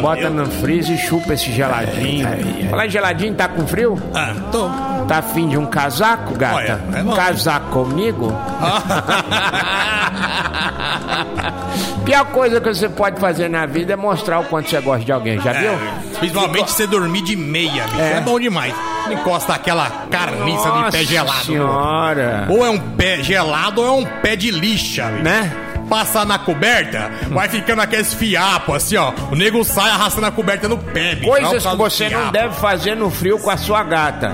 Bota 0.00 0.30
no 0.30 0.46
freezer 0.46 0.94
e 0.94 0.98
chupa 0.98 1.34
esse 1.34 1.52
geladinho. 1.52 2.26
Falar 2.70 2.86
em 2.86 2.90
geladinho, 2.90 3.34
tá 3.34 3.46
com 3.48 3.66
frio? 3.66 4.00
Ah, 4.14 4.34
tô. 4.50 4.68
Tá 5.06 5.18
afim 5.18 5.48
de 5.48 5.58
um 5.58 5.66
casaco, 5.66 6.34
gata? 6.36 6.54
Olha, 6.56 6.80
é 6.94 7.02
bom. 7.02 7.14
Casaco 7.14 7.66
comigo? 7.70 8.32
Pior 12.04 12.24
coisa 12.26 12.60
que 12.60 12.68
você 12.72 12.88
pode 12.88 13.20
fazer 13.20 13.48
na 13.48 13.66
vida 13.66 13.92
é 13.92 13.96
mostrar 13.96 14.40
o 14.40 14.44
quanto 14.44 14.68
você 14.70 14.80
gosta 14.80 15.04
de 15.04 15.12
alguém, 15.12 15.40
já 15.40 15.52
viu? 15.52 15.72
Principalmente 16.18 16.70
você 16.72 16.86
dormir 16.86 17.22
de 17.22 17.36
meia, 17.36 17.84
bicho. 17.84 18.00
É, 18.00 18.16
É. 18.16 18.20
bom 18.20 18.40
demais. 18.40 18.74
Não 19.10 19.20
encosta 19.20 19.54
aquela 19.54 19.90
carniça 20.10 20.70
de 20.70 20.90
pé 20.92 21.04
gelado. 21.04 21.44
senhora. 21.44 22.46
Ou 22.48 22.64
é 22.64 22.70
um 22.70 22.78
pé 22.78 23.22
gelado 23.22 23.80
ou 23.82 23.86
é 23.86 23.90
um 23.90 24.04
pé 24.20 24.36
de 24.36 24.50
lixa. 24.50 25.06
Né? 25.06 25.50
Passar 25.88 26.24
na 26.24 26.38
coberta, 26.38 27.10
vai 27.30 27.48
ficando 27.48 27.82
aqueles 27.82 28.14
fiapos, 28.14 28.76
assim, 28.76 28.96
ó. 28.96 29.12
O 29.32 29.34
nego 29.34 29.64
sai 29.64 29.90
arrastando 29.90 30.28
a 30.28 30.30
coberta 30.30 30.68
no 30.68 30.78
pé, 30.78 31.16
bicho. 31.16 31.28
Coisas 31.28 31.66
que 31.66 31.76
você 31.76 32.08
não 32.08 32.30
deve 32.30 32.54
fazer 32.54 32.94
no 32.94 33.10
frio 33.10 33.40
com 33.40 33.50
a 33.50 33.56
sua 33.56 33.82
gata. 33.82 34.32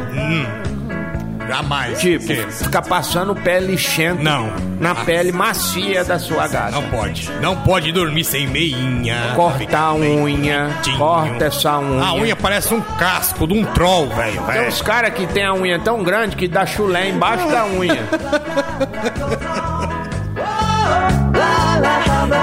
Jamais. 1.48 1.98
Tipo, 1.98 2.26
Que? 2.26 2.46
ficar 2.50 2.82
passando 2.82 3.34
pé 3.34 3.60
lixento 3.60 4.22
Não. 4.22 4.50
na 4.80 4.92
Ah. 4.92 4.94
pele 5.04 5.32
macia 5.32 6.04
da 6.04 6.18
sua 6.18 6.48
gata. 6.48 6.70
Não 6.72 6.82
pode. 6.84 7.30
Não 7.40 7.56
pode 7.56 7.92
dormir 7.92 8.24
sem 8.24 8.46
meinha. 8.46 9.32
Cortar 9.34 9.80
a 9.80 9.94
unha, 9.94 10.70
corta 10.98 11.44
essa 11.46 11.78
unha. 11.78 12.04
A 12.04 12.14
unha 12.14 12.36
parece 12.36 12.74
um 12.74 12.80
casco 12.80 13.46
de 13.46 13.54
um 13.54 13.64
troll, 13.64 14.08
velho. 14.08 14.42
Tem 14.42 14.56
É. 14.64 14.68
uns 14.68 14.82
caras 14.82 15.12
que 15.14 15.26
tem 15.26 15.44
a 15.44 15.54
unha 15.54 15.78
tão 15.78 16.02
grande 16.02 16.36
que 16.36 16.48
dá 16.48 16.66
chulé 16.66 17.08
embaixo 17.10 17.48
da 17.48 17.64
unha. 17.66 18.04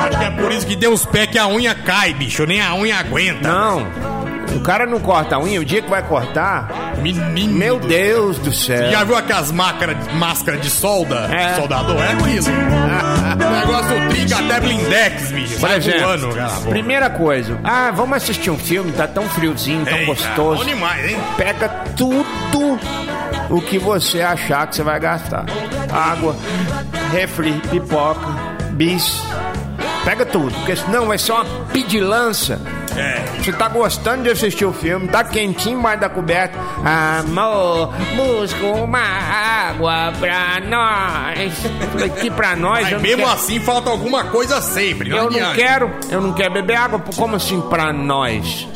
Acho 0.06 0.18
que 0.20 0.26
é 0.26 0.32
por 0.32 0.52
isso 0.52 0.66
que 0.68 0.76
deu 0.76 0.92
os 0.94 1.06
pés 1.06 1.28
que 1.28 1.38
a 1.38 1.48
unha 1.48 1.76
cai, 1.76 2.14
bicho. 2.14 2.46
Nem 2.46 2.62
a 2.62 2.74
unha 2.76 2.98
aguenta. 3.00 3.48
Não. 3.48 3.88
O 4.56 4.60
cara 4.62 4.86
não 4.86 5.00
corta 5.00 5.36
a 5.36 5.40
unha, 5.40 5.60
o 5.60 5.66
dia 5.66 5.82
que 5.82 5.90
vai 5.90 6.04
cortar. 6.04 6.94
Menino. 7.02 7.54
Meu 7.54 7.80
Deus 7.80 8.38
do 8.40 8.52
céu. 8.52 8.92
Já 8.92 9.04
viu 9.04 9.16
aquelas 9.16 9.52
máscaras 9.52 9.98
máscara 10.14 10.58
de 10.58 10.70
solda? 10.70 11.28
É. 11.34 11.56
Soldador? 11.56 11.98
É 12.02 12.12
aquilo. 12.14 12.46
o 13.48 13.52
negócio 13.52 14.10
trinca 14.10 14.40
até 14.40 14.60
blindex, 14.60 15.32
bicho. 15.32 15.60
Por 15.60 15.72
exemplo, 15.72 16.02
voando, 16.02 16.70
primeira 16.70 17.10
coisa. 17.10 17.60
Ah, 17.64 17.92
vamos 17.92 18.18
assistir 18.18 18.50
um 18.50 18.58
filme, 18.58 18.92
tá 18.92 19.08
tão 19.08 19.24
friozinho, 19.30 19.86
tão 19.86 19.98
Eita, 19.98 20.06
gostoso. 20.06 20.64
Bom 20.64 20.70
demais, 20.70 21.10
hein? 21.10 21.18
Pega 21.38 21.70
tudo 21.96 22.80
o 23.50 23.62
que 23.62 23.78
você 23.78 24.22
achar 24.22 24.68
que 24.68 24.76
você 24.76 24.84
vai 24.84 25.00
gastar. 25.00 25.46
Água, 25.92 26.36
refri, 27.12 27.54
pipoca, 27.70 28.28
bis. 28.72 29.22
Pega 30.04 30.26
tudo, 30.26 30.54
porque 30.56 30.76
senão 30.76 31.06
vai 31.08 31.18
ser 31.18 31.32
uma 31.32 31.46
pedilança. 31.72 32.60
É. 32.98 33.24
Você 33.42 33.52
tá 33.52 33.68
gostando 33.68 34.24
de 34.24 34.30
assistir 34.30 34.66
o 34.66 34.74
filme, 34.74 35.08
tá 35.08 35.24
quentinho 35.24 35.80
embaixo 35.80 36.00
da 36.02 36.10
coberta. 36.10 36.58
Amor, 36.84 37.94
busca 38.16 38.66
uma 38.66 39.00
água 39.00 40.14
pra 40.20 40.60
nós. 40.68 41.54
Que 42.22 42.30
pra 42.32 42.56
nós? 42.56 42.84
Mas 42.84 42.92
não 42.94 43.00
mesmo 43.00 43.18
quero- 43.24 43.32
assim 43.34 43.60
falta 43.60 43.90
alguma 43.90 44.26
coisa 44.26 44.62
sempre. 44.62 45.10
Não 45.10 45.18
eu 45.18 45.24
não 45.24 45.30
adianta. 45.32 45.56
quero, 45.56 45.92
eu 46.10 46.22
não 46.22 46.34
quero 46.34 46.54
beber 46.54 46.76
água. 46.76 47.02
Como 47.16 47.36
assim 47.36 47.60
pra 47.62 47.92
nós? 47.92 48.68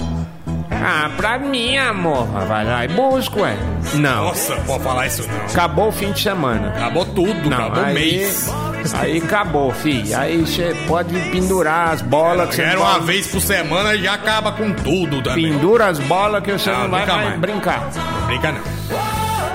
Ah, 0.69 1.09
pra 1.17 1.39
mim, 1.39 1.75
amor. 1.77 2.25
Vai 2.47 2.63
lá 2.65 2.85
e 2.85 2.87
busca, 2.89 3.41
ué. 3.41 3.55
Não. 3.95 4.25
Nossa, 4.25 4.55
pode 4.67 4.83
falar 4.83 5.07
isso 5.07 5.25
não. 5.27 5.45
Acabou 5.45 5.87
o 5.87 5.91
fim 5.91 6.11
de 6.11 6.21
semana. 6.21 6.69
Acabou 6.69 7.05
tudo, 7.05 7.49
Não, 7.49 7.57
acabou 7.57 7.83
o 7.83 7.85
aí, 7.87 7.93
mês. 7.93 8.51
Aí 8.93 9.17
acabou, 9.17 9.71
filho. 9.73 10.17
Aí 10.17 10.37
você 10.45 10.75
pode 10.87 11.13
pendurar 11.31 11.89
as 11.89 12.01
bolas 12.01 12.49
que 12.49 12.55
você 12.55 12.61
Era 12.63 12.79
uma 12.79 12.99
vez 12.99 13.27
por 13.27 13.41
semana 13.41 13.95
e 13.95 14.03
já 14.03 14.13
acaba 14.13 14.51
com 14.51 14.71
tudo 14.73 15.21
também. 15.21 15.51
Pendura 15.51 15.87
as 15.87 15.99
bolas 15.99 16.43
que 16.43 16.51
você 16.51 16.71
Não, 16.71 16.83
não, 16.83 16.89
vai 16.89 17.05
mais 17.05 17.39
brincar. 17.39 17.89
Não 17.95 18.27
brinca 18.27 18.51
não. 18.51 18.61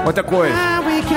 Outra 0.05 0.25
coisa, 0.25 0.55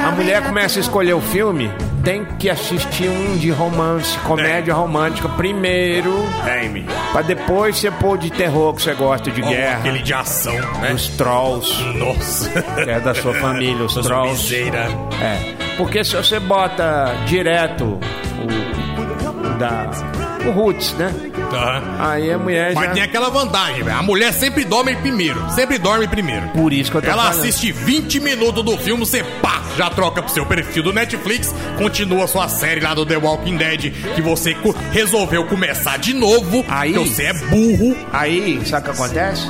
a 0.05 0.11
mulher 0.11 0.43
começa 0.43 0.77
a 0.77 0.81
escolher 0.81 1.13
o 1.13 1.19
filme, 1.21 1.71
tem 2.03 2.23
que 2.37 2.47
assistir 2.51 3.09
um 3.09 3.35
de 3.35 3.49
romance, 3.49 4.15
comédia 4.19 4.71
É. 4.71 4.75
romântica 4.75 5.27
primeiro, 5.27 6.13
Tem, 6.43 6.69
menino. 6.69 6.93
pra 7.11 7.23
depois 7.23 7.77
você 7.77 7.89
pôr 7.89 8.15
de 8.19 8.29
terror 8.29 8.75
que 8.75 8.83
você 8.83 8.93
gosta 8.93 9.31
de 9.31 9.41
Ó, 9.41 9.47
guerra. 9.47 9.79
Aquele 9.79 10.03
de 10.03 10.13
ação, 10.13 10.53
né? 10.53 10.91
Os 10.93 11.07
trolls, 11.07 11.83
Nossa. 11.97 12.61
que 12.61 12.89
é 12.91 12.99
da 12.99 13.15
sua 13.15 13.33
família, 13.33 13.83
os 13.85 13.97
Os 13.97 14.05
trolls. 14.05 14.43
Miseira. 14.43 14.87
É, 15.19 15.55
porque 15.77 16.03
se 16.03 16.15
você 16.15 16.39
bota 16.39 17.13
direto 17.25 17.99
o, 18.39 19.57
da 19.57 20.34
o 20.47 20.51
roots, 20.51 20.93
né? 20.93 21.13
Aham. 21.51 21.83
Aí 21.99 22.31
a 22.31 22.37
mulher 22.37 22.73
Mas 22.73 22.85
já 22.87 22.91
tem 22.93 23.03
aquela 23.03 23.29
vantagem, 23.29 23.83
velho. 23.83 23.97
A 23.97 24.01
mulher 24.03 24.33
sempre 24.33 24.63
dorme 24.65 24.95
primeiro. 24.95 25.49
Sempre 25.51 25.77
dorme 25.77 26.07
primeiro. 26.07 26.47
por 26.49 26.71
isso 26.73 26.91
que 26.91 26.97
eu 26.97 27.01
tô 27.01 27.07
Ela 27.09 27.23
falando. 27.25 27.39
assiste 27.39 27.71
20 27.71 28.19
minutos 28.19 28.63
do 28.63 28.77
filme, 28.77 29.05
você 29.05 29.23
pá, 29.41 29.61
já 29.77 29.89
troca 29.89 30.21
pro 30.21 30.31
seu 30.31 30.45
perfil 30.45 30.83
do 30.83 30.93
Netflix, 30.93 31.53
continua 31.77 32.27
sua 32.27 32.47
série 32.47 32.81
lá 32.81 32.93
do 32.93 33.05
The 33.05 33.17
Walking 33.17 33.57
Dead, 33.57 33.91
que 34.15 34.21
você 34.21 34.53
co- 34.55 34.75
resolveu 34.91 35.45
começar 35.45 35.97
de 35.97 36.13
novo, 36.13 36.65
Aí- 36.67 36.93
você 36.93 37.23
é 37.23 37.33
burro. 37.33 37.95
Aí, 38.11 38.61
sabe 38.65 38.89
o 38.89 38.91
que 38.93 38.97
acontece? 39.01 39.47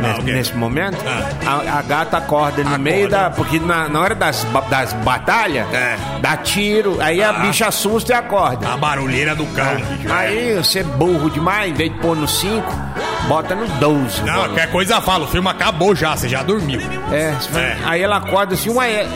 Nesse, 0.00 0.20
o 0.20 0.24
quê? 0.24 0.32
nesse 0.32 0.54
momento, 0.54 0.98
Ah. 1.06 1.62
a, 1.66 1.78
a 1.78 1.82
gata 1.82 2.18
acorda 2.18 2.58
no 2.62 2.68
Acorda. 2.68 2.78
meio 2.78 3.08
da. 3.08 3.30
Porque 3.30 3.58
na, 3.58 3.88
na 3.88 4.00
hora 4.00 4.14
das, 4.14 4.44
das 4.68 4.92
batalhas, 4.92 5.66
É. 5.72 5.96
dá 6.20 6.36
tiro, 6.36 6.98
aí 7.00 7.22
a 7.22 7.30
Ah. 7.30 7.32
bicha 7.34 7.66
assusta 7.66 8.12
e 8.12 8.14
acorda. 8.16 8.68
A 8.68 8.76
barulheira 8.76 9.34
do 9.34 9.46
cão. 9.46 9.74
bicho. 9.76 10.03
Aí 10.10 10.54
você 10.56 10.80
é 10.80 10.82
burro 10.82 11.30
demais, 11.30 11.70
em 11.70 11.74
vez 11.74 11.92
de 11.92 11.98
pôr 11.98 12.16
no 12.16 12.26
5, 12.28 12.62
bota 13.28 13.54
no 13.54 13.66
12. 13.66 14.20
Não, 14.22 14.26
mano. 14.26 14.44
qualquer 14.48 14.70
coisa 14.70 15.00
fala, 15.00 15.24
o 15.24 15.28
filme 15.28 15.48
acabou 15.48 15.94
já, 15.94 16.16
você 16.16 16.28
já 16.28 16.42
dormiu. 16.42 16.80
É, 17.12 17.34
É. 17.58 17.76
aí 17.84 18.02
ela 18.02 18.16
acorda 18.18 18.54
assim, 18.54 18.70
ué, 18.70 19.06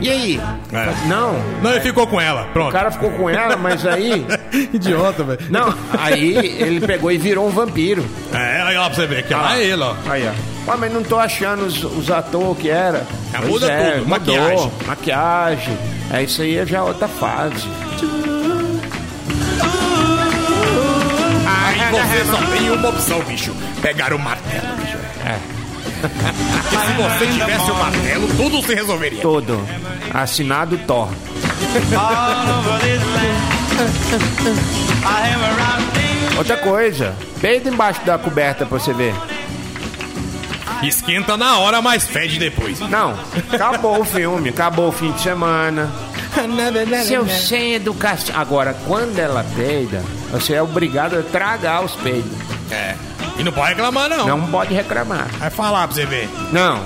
e 0.00 0.10
aí? 0.10 0.40
É. 0.72 0.92
Não, 1.06 1.34
Não, 1.62 1.70
ele 1.70 1.80
ficou 1.80 2.06
com 2.06 2.20
ela, 2.20 2.42
o 2.42 2.52
pronto. 2.52 2.72
cara 2.72 2.90
ficou 2.90 3.10
com 3.12 3.28
ela, 3.30 3.56
mas 3.56 3.86
aí. 3.86 4.26
Idiota, 4.72 5.22
velho. 5.24 5.40
Não, 5.50 5.72
aí 5.98 6.36
ele 6.36 6.80
pegou 6.86 7.10
e 7.12 7.16
virou 7.18 7.46
um 7.46 7.50
vampiro. 7.50 8.04
É, 8.32 8.62
aí 8.62 8.76
lá 8.76 8.86
pra 8.86 8.94
você 8.94 9.06
ver, 9.06 9.24
que 9.24 9.32
lá 9.34 9.50
Ah. 9.52 9.58
é 9.60 9.64
ele, 9.64 9.82
ó. 9.82 9.94
Aí, 10.08 10.26
ó. 10.28 10.70
Ué, 10.70 10.76
mas 10.78 10.92
não 10.92 11.02
tô 11.02 11.18
achando 11.18 11.64
os, 11.66 11.84
os 11.84 12.10
atores 12.10 12.56
que 12.58 12.70
era. 12.70 13.06
Pois 13.36 13.48
muda 13.48 13.70
é, 13.70 13.90
tudo, 13.92 14.08
mudou, 14.08 14.08
maquiagem. 14.08 14.72
Maquiagem. 14.86 15.78
É 16.12 16.22
isso 16.22 16.40
aí, 16.42 16.56
é 16.56 16.64
já 16.66 16.82
outra 16.82 17.06
fase. 17.06 17.68
Você 21.96 22.24
só 22.24 22.36
tem 22.56 22.70
uma 22.70 22.88
opção, 22.88 23.20
bicho. 23.22 23.54
Pegar 23.80 24.12
o 24.12 24.18
martelo, 24.18 24.76
bicho. 24.76 24.98
É. 25.24 25.38
Porque 26.04 26.76
se 26.76 26.92
você 26.92 27.26
tivesse 27.32 27.70
o 27.70 27.74
martelo, 27.74 28.28
tudo 28.36 28.62
se 28.62 28.74
resolveria. 28.74 29.22
Todo. 29.22 29.60
Assinado 30.12 30.76
Thor. 30.78 31.08
Outra 36.36 36.56
coisa, 36.56 37.14
peida 37.40 37.68
embaixo 37.68 38.00
da 38.04 38.18
coberta 38.18 38.66
pra 38.66 38.78
você 38.78 38.92
ver. 38.92 39.14
Esquenta 40.82 41.36
na 41.36 41.58
hora, 41.58 41.80
mas 41.80 42.04
fede 42.06 42.38
depois. 42.38 42.80
Não, 42.80 43.18
acabou 43.50 44.00
o 44.00 44.04
filme, 44.04 44.50
acabou 44.50 44.88
o 44.88 44.92
fim 44.92 45.12
de 45.12 45.20
semana. 45.22 45.90
Seu 47.06 47.28
sem 47.28 47.74
educação. 47.74 48.34
Agora, 48.38 48.76
quando 48.86 49.18
ela 49.18 49.44
peida, 49.56 50.02
você 50.34 50.54
é 50.54 50.62
obrigado 50.62 51.18
a 51.18 51.22
tragar 51.22 51.84
os 51.84 51.94
peidos. 51.96 52.30
É. 52.70 52.94
E 53.38 53.42
não 53.42 53.52
pode 53.52 53.70
reclamar, 53.70 54.08
não. 54.08 54.26
Não 54.26 54.46
pode 54.46 54.72
reclamar. 54.74 55.26
Vai 55.38 55.50
falar 55.50 55.86
pra 55.88 55.94
você 55.96 56.06
ver. 56.06 56.28
Não. 56.52 56.80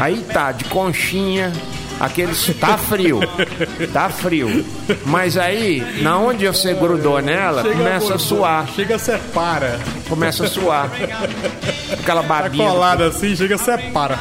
Aí 0.00 0.24
tá, 0.32 0.50
de 0.52 0.64
conchinha, 0.64 1.52
aqueles. 2.00 2.50
Tá 2.58 2.76
frio. 2.76 3.20
Tá 3.92 4.08
frio. 4.08 4.64
Mas 5.06 5.36
aí, 5.38 6.00
na 6.02 6.18
onde 6.18 6.46
você 6.48 6.74
grudou 6.74 7.20
nela, 7.22 7.62
começa 7.62 8.14
a 8.14 8.18
suar. 8.18 8.66
Chega, 8.74 8.98
separa. 8.98 9.78
Começa 10.08 10.44
a 10.44 10.48
suar. 10.48 10.90
Aquela 11.92 12.22
babinha. 12.22 12.96
do- 12.96 13.04
assim, 13.04 13.36
chega, 13.36 13.56
separa. 13.56 14.18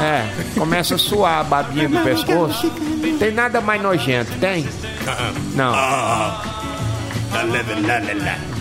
É, 0.00 0.24
começa 0.58 0.94
a 0.94 0.98
suar 0.98 1.40
a 1.40 1.44
babinha 1.44 1.88
do 1.88 1.98
pescoço. 2.04 2.70
Tem 3.18 3.32
nada 3.32 3.60
mais 3.60 3.82
nojento, 3.82 4.30
tem? 4.40 4.66
Não. 5.54 5.74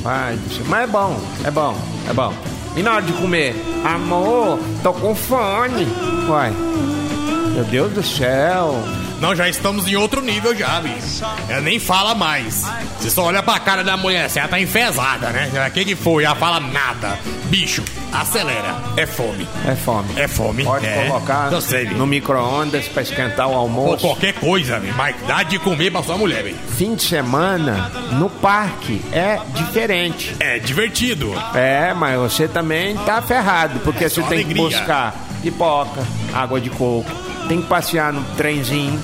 Ai. 0.06 0.40
Mas 0.68 0.84
é 0.84 0.88
bom, 0.88 1.22
é 1.44 1.52
bom, 1.52 1.78
é 2.10 2.14
bom. 2.14 2.34
E 2.76 2.84
na 2.84 2.96
hora 2.96 3.02
de 3.02 3.14
comer? 3.14 3.56
Amor, 3.84 4.60
tô 4.84 4.94
com 4.94 5.16
fome. 5.16 5.88
Uai. 6.30 6.54
Meu 7.54 7.64
Deus 7.66 7.92
do 7.94 8.04
céu. 8.04 8.76
Não, 9.20 9.36
já 9.36 9.48
estamos 9.50 9.88
em 9.88 9.96
outro 9.96 10.22
nível 10.22 10.56
já, 10.56 10.80
bicho. 10.80 11.24
Ela 11.48 11.62
nem 11.62 11.80
fala 11.80 12.16
mais. 12.16 12.64
Você 13.00 13.10
só 13.10 13.24
olha 13.26 13.44
pra 13.44 13.60
cara 13.60 13.84
da 13.84 13.98
mulher, 13.98 14.30
você 14.30 14.40
ela 14.40 14.48
tá 14.48 14.60
enfesada, 14.60 15.30
né? 15.30 15.50
O 15.68 15.72
que 15.72 15.84
que 15.86 15.96
foi? 15.96 16.24
Ela 16.24 16.36
fala 16.36 16.60
nada. 16.60 17.18
Bicho, 17.46 17.84
acelera. 18.14 18.76
É 18.96 19.06
fome. 19.06 19.48
É 19.68 19.76
fome. 19.76 20.10
É 20.16 20.28
fome. 20.28 20.64
Pode 20.64 20.86
é. 20.86 21.06
colocar 21.08 21.52
Eu 21.52 21.62
sei, 21.62 21.86
no 21.86 22.06
micro-ondas 22.08 22.88
pra 22.88 23.02
esquentar 23.02 23.48
o 23.48 23.52
Ou 23.52 23.58
almoço. 23.58 23.98
qualquer 24.08 24.34
coisa, 24.34 24.80
velho. 24.80 24.94
Mas 24.96 25.16
dá 25.28 25.44
de 25.44 25.58
comer 25.60 25.92
pra 25.92 26.04
sua 26.04 26.18
mulher, 26.18 26.44
velho. 26.44 26.58
Fim 26.78 26.96
de 26.96 27.04
semana 27.04 27.92
no 28.14 28.30
parque 28.30 29.02
é 29.12 29.40
diferente. 29.54 30.36
É 30.40 30.60
divertido. 30.60 31.34
É, 31.56 31.94
mas 31.94 32.18
você 32.20 32.48
também 32.48 32.96
tá 32.98 33.22
ferrado, 33.22 33.80
porque 33.82 34.06
É 34.06 34.10
você 34.10 34.22
tem 34.22 34.46
que 34.46 34.54
alegria. 34.54 34.64
buscar 34.64 35.16
pipoca, 35.42 36.02
água 36.34 36.60
de 36.60 36.70
coco, 36.70 37.10
tem 37.50 37.62
que 37.62 37.68
passear 37.68 38.14
no 38.14 38.24
trenzinho, 38.38 38.98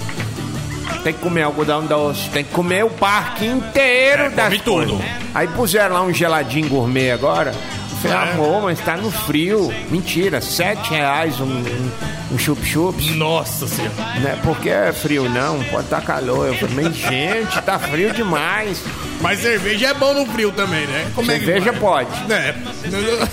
tem 1.04 1.12
que 1.12 1.20
comer 1.20 1.42
algodão 1.44 1.86
doce, 1.86 2.30
tem 2.30 2.44
que 2.46 2.52
comer 2.52 2.86
o 2.86 2.90
parque 2.90 3.46
inteiro 3.46 4.24
É, 4.24 4.30
das 4.30 4.58
tudo. 4.62 5.02
Aí 5.34 5.48
puseram 5.50 5.96
lá 5.96 6.02
um 6.04 6.14
geladinho 6.14 6.70
gourmet 6.70 7.12
agora. 7.12 7.54
Falei, 8.02 8.18
É. 8.18 8.32
amor, 8.34 8.62
mas 8.64 8.80
tá 8.82 8.96
no 8.98 9.10
frio. 9.10 9.74
Mentira, 9.90 10.40
sete 10.42 10.92
reais 10.92 11.40
um, 11.40 11.46
um, 11.46 11.92
um 12.34 12.38
chup-chups. 12.38 13.16
Nossa 13.16 13.66
senhora. 13.68 13.94
Não 14.20 14.30
é 14.30 14.36
porque 14.44 14.70
é 14.70 14.94
frio, 14.94 15.28
não, 15.30 15.64
pode 15.66 15.86
estar 15.86 16.02
calor. 16.02 16.46
Eu 16.48 16.56
falei, 16.56 16.92
gente, 16.94 17.60
tá 17.64 17.80
frio 17.80 18.14
demais. 18.14 18.80
Mas 19.22 19.40
cerveja 19.40 19.88
é 19.88 19.94
bom 19.96 20.14
no 20.14 20.26
frio 20.28 20.52
também, 20.52 20.86
né? 20.86 21.10
Como 21.16 21.32
é 21.32 21.36
Cerveja 21.40 21.72
vai? 21.72 21.80
pode. 21.82 22.32
É. 22.32 22.56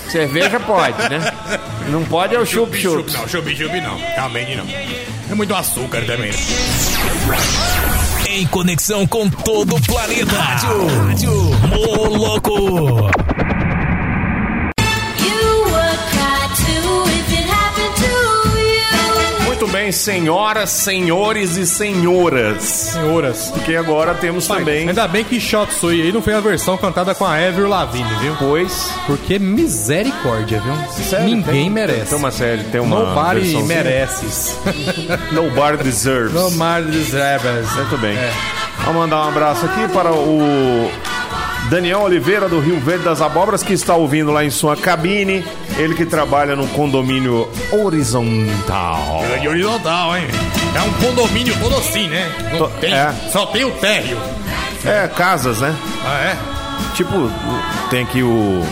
Cerveja 0.09 0.59
pode, 0.59 0.97
né? 1.09 1.19
Não 1.89 2.03
pode 2.05 2.33
é 2.33 2.39
o 2.39 2.45
chup-chups. 2.45 3.13
Não, 3.13 3.27
chup-chup 3.27 3.79
não. 3.81 3.97
Realmente 3.97 4.55
não. 4.55 4.65
É 5.29 5.35
muito 5.35 5.53
açúcar 5.55 6.05
também. 6.05 6.31
Em 8.27 8.45
conexão 8.47 9.07
com 9.07 9.29
todo 9.29 9.75
o 9.75 9.81
planeta. 9.81 10.35
Rádio, 10.35 10.87
Rádio 11.05 11.33
Moloco. 11.69 13.52
Muito 19.63 19.71
bem, 19.77 19.93
senhoras, 19.93 20.71
senhores 20.71 21.55
e 21.55 21.65
senhoras. 21.65 22.61
Senhoras. 22.63 23.49
Porque 23.51 23.77
agora 23.77 24.13
temos 24.13 24.45
também. 24.45 24.89
Ainda 24.89 25.07
bem 25.07 25.23
que 25.23 25.39
Shot 25.39 25.73
Sui 25.73 26.01
aí 26.01 26.11
não 26.11 26.21
foi 26.21 26.33
a 26.33 26.41
versão 26.41 26.75
cantada 26.75 27.15
com 27.15 27.23
a 27.23 27.35
Avril 27.37 27.69
Lavigne, 27.69 28.13
viu? 28.19 28.35
Pois. 28.37 28.91
Porque 29.07 29.39
misericórdia, 29.39 30.59
viu? 30.59 30.75
Sério, 31.05 31.27
Ninguém 31.27 31.43
tem- 31.53 31.69
merece. 31.69 32.09
Tem 32.09 32.17
uma 32.17 32.29
série, 32.31 32.65
tem 32.65 32.81
uma. 32.81 32.99
Nobody 33.05 33.55
mereces. 33.63 34.57
Nobody 35.31 35.81
deserves. 35.81 36.33
Nobody 36.33 36.91
deserves. 36.91 37.73
Muito 37.75 37.97
bem. 37.99 38.17
É. 38.17 38.33
Vamos 38.79 38.95
mandar 39.03 39.25
um 39.25 39.29
abraço 39.29 39.65
aqui 39.65 39.87
para 39.93 40.11
o 40.11 40.91
Daniel 41.73 42.01
Oliveira 42.01 42.47
do 42.47 42.59
Rio 42.59 42.79
Verde 42.79 43.03
das 43.03 43.19
Abobras, 43.19 43.63
que 43.63 43.73
está 43.73 43.95
ouvindo 43.95 44.31
lá 44.31 44.45
em 44.45 44.51
sua 44.51 44.77
cabine. 44.77 45.43
Ele 45.75 45.95
que 45.95 46.05
trabalha 46.05 46.55
no 46.55 46.67
condomínio 46.67 47.49
horizontal. 47.71 49.23
Grande 49.27 49.47
horizontal, 49.47 50.15
hein? 50.15 50.27
É 50.75 50.81
um 50.83 50.93
condomínio 50.93 51.57
todo 51.59 51.75
assim, 51.75 52.07
né? 52.07 52.31
Não 52.59 52.69
tem, 52.69 52.93
é. 52.93 53.11
Só 53.31 53.47
tem 53.47 53.63
o 53.65 53.71
térreo. 53.71 54.19
É, 54.85 55.07
casas, 55.07 55.61
né? 55.61 55.75
Ah, 56.05 56.19
é? 56.19 56.37
Tipo, 56.93 57.31
tem 57.89 58.03
aqui 58.03 58.21
o 58.21 58.63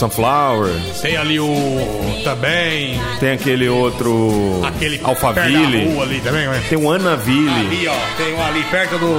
Sunflower, 0.00 0.70
Tem 1.02 1.16
ali 1.16 1.38
o. 1.38 2.20
Também. 2.24 3.00
tem 3.20 3.32
aquele 3.32 3.68
outro 3.68 4.60
Aquele 4.64 5.00
Alphaville, 5.04 5.92
rua 5.92 6.04
ali 6.04 6.20
também, 6.20 6.46
né? 6.48 6.62
tem 6.68 6.78
o 6.78 6.90
Anaville. 6.90 7.48
Ali, 7.50 7.86
ó. 7.88 7.94
Tem 8.16 8.34
um 8.34 8.42
ali 8.46 8.62
perto 8.64 8.98
do. 8.98 9.14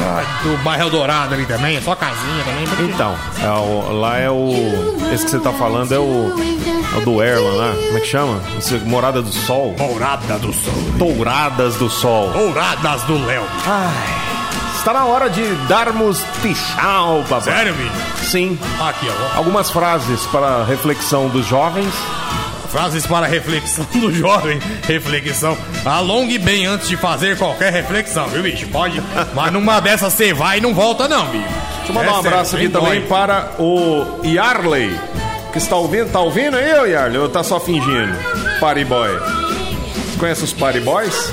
ah, 0.00 0.24
Do 0.42 0.56
bairro 0.62 0.84
Eldorado 0.84 1.34
ali 1.34 1.44
também. 1.44 1.76
É 1.76 1.80
só 1.80 1.94
casinha 1.94 2.44
também. 2.44 2.64
porque- 2.66 2.82
Então, 2.84 3.14
é 3.42 3.48
o- 3.50 3.92
lá 4.00 4.18
é 4.18 4.30
o. 4.30 4.52
Esse 5.12 5.24
que 5.24 5.30
você 5.32 5.38
tá 5.40 5.52
falando 5.52 5.92
é 5.92 5.98
o. 5.98 6.32
É 6.94 6.98
o 6.98 7.00
do 7.00 7.22
Erlan 7.22 7.54
lá. 7.56 7.72
Como 7.74 7.96
é 7.98 8.00
que 8.00 8.06
chama? 8.06 8.40
Esse, 8.58 8.74
Morada 8.76 9.20
do 9.22 9.32
Sol. 9.32 9.74
Dourada 9.76 10.38
do 10.38 10.52
Sol. 10.52 10.74
Touradas 10.98 11.74
do 11.76 11.90
Sol. 11.90 12.30
Douradas 12.30 13.02
do 13.04 13.24
Léo. 13.26 13.42
Está 14.82 14.92
na 14.92 15.04
hora 15.04 15.30
de 15.30 15.44
darmos 15.68 16.24
tchau, 16.42 17.22
papai. 17.28 17.54
Sério, 17.54 17.72
filho? 17.72 17.92
Sim. 18.28 18.58
Aqui, 18.80 19.06
ó. 19.08 19.38
Algumas 19.38 19.70
frases 19.70 20.26
para 20.26 20.64
reflexão 20.64 21.28
dos 21.28 21.46
jovens. 21.46 21.94
Frases 22.68 23.06
para 23.06 23.28
reflexão 23.28 23.86
do 23.94 24.12
jovem. 24.12 24.58
Reflexão. 24.84 25.56
Alongue 25.84 26.36
bem 26.36 26.66
antes 26.66 26.88
de 26.88 26.96
fazer 26.96 27.38
qualquer 27.38 27.72
reflexão, 27.72 28.26
viu, 28.26 28.42
bicho? 28.42 28.66
Pode. 28.70 29.00
Mas 29.32 29.52
numa 29.52 29.78
dessas 29.78 30.14
você 30.14 30.34
vai 30.34 30.58
e 30.58 30.60
não 30.60 30.74
volta, 30.74 31.06
não, 31.06 31.26
bicho. 31.26 31.44
Deixa 31.76 31.90
eu 31.90 31.94
mandar 31.94 32.14
um 32.14 32.18
abraço 32.18 32.56
aqui 32.56 32.68
também 32.68 33.02
para. 33.02 33.42
para 33.42 33.62
o 33.62 34.20
Yarley, 34.24 34.98
que 35.52 35.58
está 35.58 35.76
ouvindo. 35.76 36.10
Tá 36.10 36.18
ouvindo 36.18 36.56
aí, 36.56 36.80
ô 36.80 36.86
Yarley? 36.86 37.18
Ou 37.18 37.28
tá 37.28 37.44
só 37.44 37.60
fingindo? 37.60 38.16
Party 38.58 38.84
Boy. 38.84 39.16
Você 39.16 40.18
conhece 40.18 40.42
os 40.42 40.52
Party 40.52 40.80
Boys? 40.80 41.32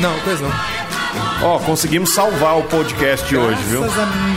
Não, 0.00 0.18
coisa 0.20 0.42
não. 0.42 0.77
Ó, 1.40 1.58
conseguimos 1.60 2.10
salvar 2.10 2.58
o 2.58 2.64
podcast 2.64 3.24
de 3.28 3.36
hoje, 3.36 3.60
viu? 3.68 3.82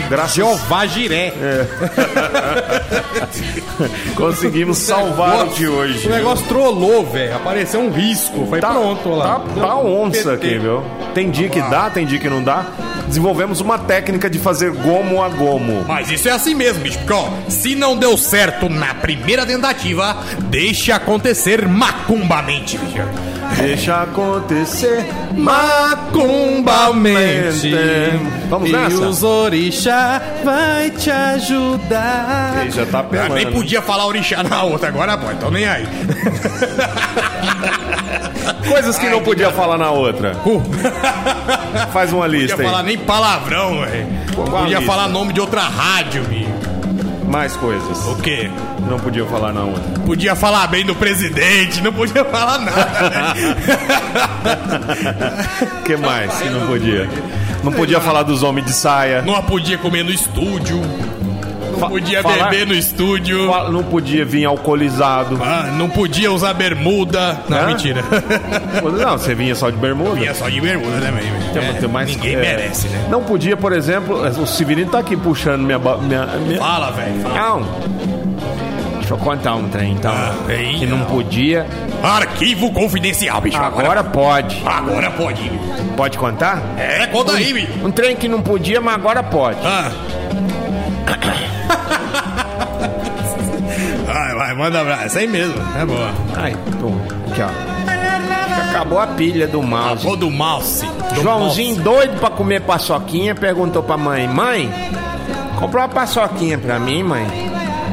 Graças 0.08 0.36
Jeová 0.36 0.86
Jiré. 0.86 1.34
Conseguimos 4.16 4.78
salvar 4.78 5.48
o 5.48 5.50
de 5.50 5.68
hoje. 5.68 6.08
O 6.08 6.12
negócio 6.12 6.46
trollou, 6.48 7.04
velho. 7.06 7.36
Apareceu 7.36 7.80
um 7.82 7.92
risco. 7.92 8.46
Foi 8.48 8.60
Tá, 8.60 8.70
pronto 8.70 9.10
lá. 9.10 9.40
tá, 9.40 9.62
tá 9.62 9.76
onça 9.78 10.34
aqui, 10.34 10.60
viu? 10.60 10.84
Tem 11.16 11.32
dia 11.32 11.50
que 11.50 11.60
dá, 11.62 11.90
tem 11.90 12.06
dia 12.06 12.20
que 12.20 12.30
não 12.30 12.44
dá. 12.44 12.66
Desenvolvemos 13.08 13.60
uma 13.62 13.80
técnica 13.80 14.30
de 14.30 14.38
fazer 14.38 14.72
gomo 14.72 15.24
a 15.24 15.30
gomo. 15.30 15.84
Mas 15.88 16.10
isso 16.12 16.30
é 16.30 16.32
assim 16.32 16.54
mesmo, 16.54 16.84
bicho. 16.84 17.00
Porque, 17.00 17.14
ó, 17.14 17.28
se 17.50 17.74
não 17.76 17.98
deu 17.98 18.16
certo 18.16 18.70
na 18.70 18.94
primeira 18.94 19.44
tentativa, 19.46 20.16
deixe 20.44 20.92
acontecer 20.92 21.68
macumbamente, 21.68 22.78
bicho. 22.78 23.02
Deixa 23.58 24.02
acontecer. 24.04 25.06
Macumbamente. 25.36 27.72
Vamos 28.50 28.70
e 28.70 28.74
nessa? 28.74 28.96
os 29.02 29.24
orixá 29.24 30.22
vai 30.44 30.90
te 30.92 31.10
ajudar. 31.10 32.60
Ele 32.62 32.72
já 32.72 32.86
tá 32.86 33.02
pelando. 33.04 33.34
nem 33.36 33.52
podia 33.52 33.82
falar 33.82 34.06
orixá 34.08 34.44
na 34.44 34.64
outra, 34.64 34.90
agora 34.90 35.18
pode, 35.18 35.34
então 35.36 35.50
nem 35.52 35.66
aí. 35.68 35.88
Coisas 38.68 38.98
que 38.98 39.08
não 39.10 39.22
podia 39.22 39.52
falar 39.52 39.78
na 39.78 39.92
outra. 39.92 40.36
Faz 41.92 42.12
uma 42.14 42.28
Não 42.28 42.34
lista 42.34 42.56
podia 42.56 42.70
falar 42.72 42.80
aí. 42.82 42.86
nem 42.86 42.98
palavrão, 42.98 43.82
velho. 43.82 44.08
Não 44.38 44.46
podia 44.46 44.78
lista? 44.80 44.92
falar 44.92 45.08
nome 45.08 45.34
de 45.34 45.42
outra 45.42 45.62
rádio, 45.62 46.24
bicho. 46.24 46.51
Mais 47.32 47.56
coisas. 47.56 48.06
O 48.08 48.16
quê? 48.18 48.50
Não 48.90 49.00
podia 49.00 49.26
falar 49.26 49.54
na 49.54 49.62
outra. 49.64 50.00
Podia 50.06 50.36
falar 50.36 50.68
bem 50.68 50.86
do 50.86 50.94
presidente, 50.94 51.82
não 51.82 51.94
podia 51.94 52.26
falar 52.26 52.60
nada. 52.60 53.10
né? 53.10 53.34
O 55.80 55.84
que 55.86 55.96
mais 55.96 56.34
que 56.40 56.50
não 56.50 56.68
podia? 56.68 57.10
Não 57.64 57.72
podia 57.72 58.02
falar 58.02 58.24
dos 58.24 58.44
homens 58.44 58.66
de 58.66 58.74
saia. 58.74 59.22
Não 59.22 59.42
podia 59.44 59.78
comer 59.78 60.04
no 60.04 60.12
estúdio. 60.12 60.82
Não 61.80 61.90
podia 61.90 62.22
falar- 62.22 62.50
beber 62.50 62.68
no 62.68 62.74
estúdio. 62.74 63.46
Não 63.72 63.84
podia 63.84 64.24
vir 64.26 64.46
alcoolizado. 64.46 65.40
Ah, 65.42 65.70
não 65.78 65.90
podia 65.90 66.32
usar 66.32 66.54
bermuda. 66.54 67.40
Não, 67.50 67.58
Hã? 67.58 67.66
mentira. 67.68 68.04
Não, 69.04 69.18
você 69.18 69.34
vinha 69.34 69.56
só 69.56 69.70
de 69.70 69.78
bermuda. 69.78 70.16
Vinha 70.16 70.34
só 70.34 70.50
de 70.50 70.60
bermuda 70.62 71.00
velho. 71.00 71.52
Tem- 71.54 71.64
É, 71.64 71.74
tem 71.74 71.90
mais- 71.90 72.10
ninguém 72.10 72.36
é. 72.36 72.38
merece, 72.42 72.88
né? 72.88 73.08
Não 73.10 73.24
podia, 73.24 73.56
por 73.58 73.74
exemplo, 73.74 74.16
o 74.42 74.46
Severino 74.48 74.92
tá 74.92 75.00
aqui 75.00 75.16
puxando 75.18 75.62
minha. 75.62 75.80
minha, 75.80 76.26
minha... 76.46 76.60
Fala, 76.60 76.92
velho. 76.92 77.16
Não. 77.34 77.62
Deixa 79.00 79.14
eu 79.14 79.18
contar 79.18 79.56
um 79.56 79.68
trem, 79.68 79.94
então. 79.94 80.12
Ah, 80.14 80.34
que 80.80 80.86
não 80.86 81.00
não. 81.00 81.06
podia. 81.06 81.66
Arquivo 82.02 82.72
confidencial, 82.72 83.42
bicho. 83.42 83.58
Agora 83.58 84.04
pode. 84.04 84.62
Agora 84.66 85.12
pode. 85.12 85.52
Pode 85.98 86.18
contar? 86.18 86.62
É, 86.78 87.06
conta 87.08 87.34
aí, 87.34 87.52
bicho. 87.54 87.68
Um 87.84 87.92
trem 87.92 88.16
que 88.16 88.28
não 88.28 88.42
podia, 88.42 88.80
mas 88.80 88.96
agora 88.96 89.22
pode. 89.22 89.60
Ah. 89.66 89.92
Manda 94.62 94.80
abraço. 94.80 95.06
Essa 95.06 95.20
aí 95.20 95.28
mesmo. 95.28 95.56
É 95.76 95.84
boa. 95.84 96.12
Ai, 96.36 96.56
tô. 96.80 96.90
Aqui, 97.32 97.42
ó. 97.42 98.70
Acabou 98.70 99.00
a 99.00 99.08
pilha 99.08 99.48
do 99.48 99.62
mouse. 99.62 100.06
Avô 100.06 100.16
do 100.16 100.30
mouse. 100.30 100.86
Do 101.16 101.22
Joãozinho, 101.22 101.82
doido 101.82 102.20
pra 102.20 102.30
comer 102.30 102.62
paçoquinha, 102.62 103.34
perguntou 103.34 103.82
pra 103.82 103.98
mãe: 103.98 104.28
Mãe, 104.28 104.72
comprou 105.60 105.82
uma 105.82 105.90
paçoquinha 105.90 106.58
pra 106.60 106.80
mim, 106.80 107.02
mãe? 107.02 107.26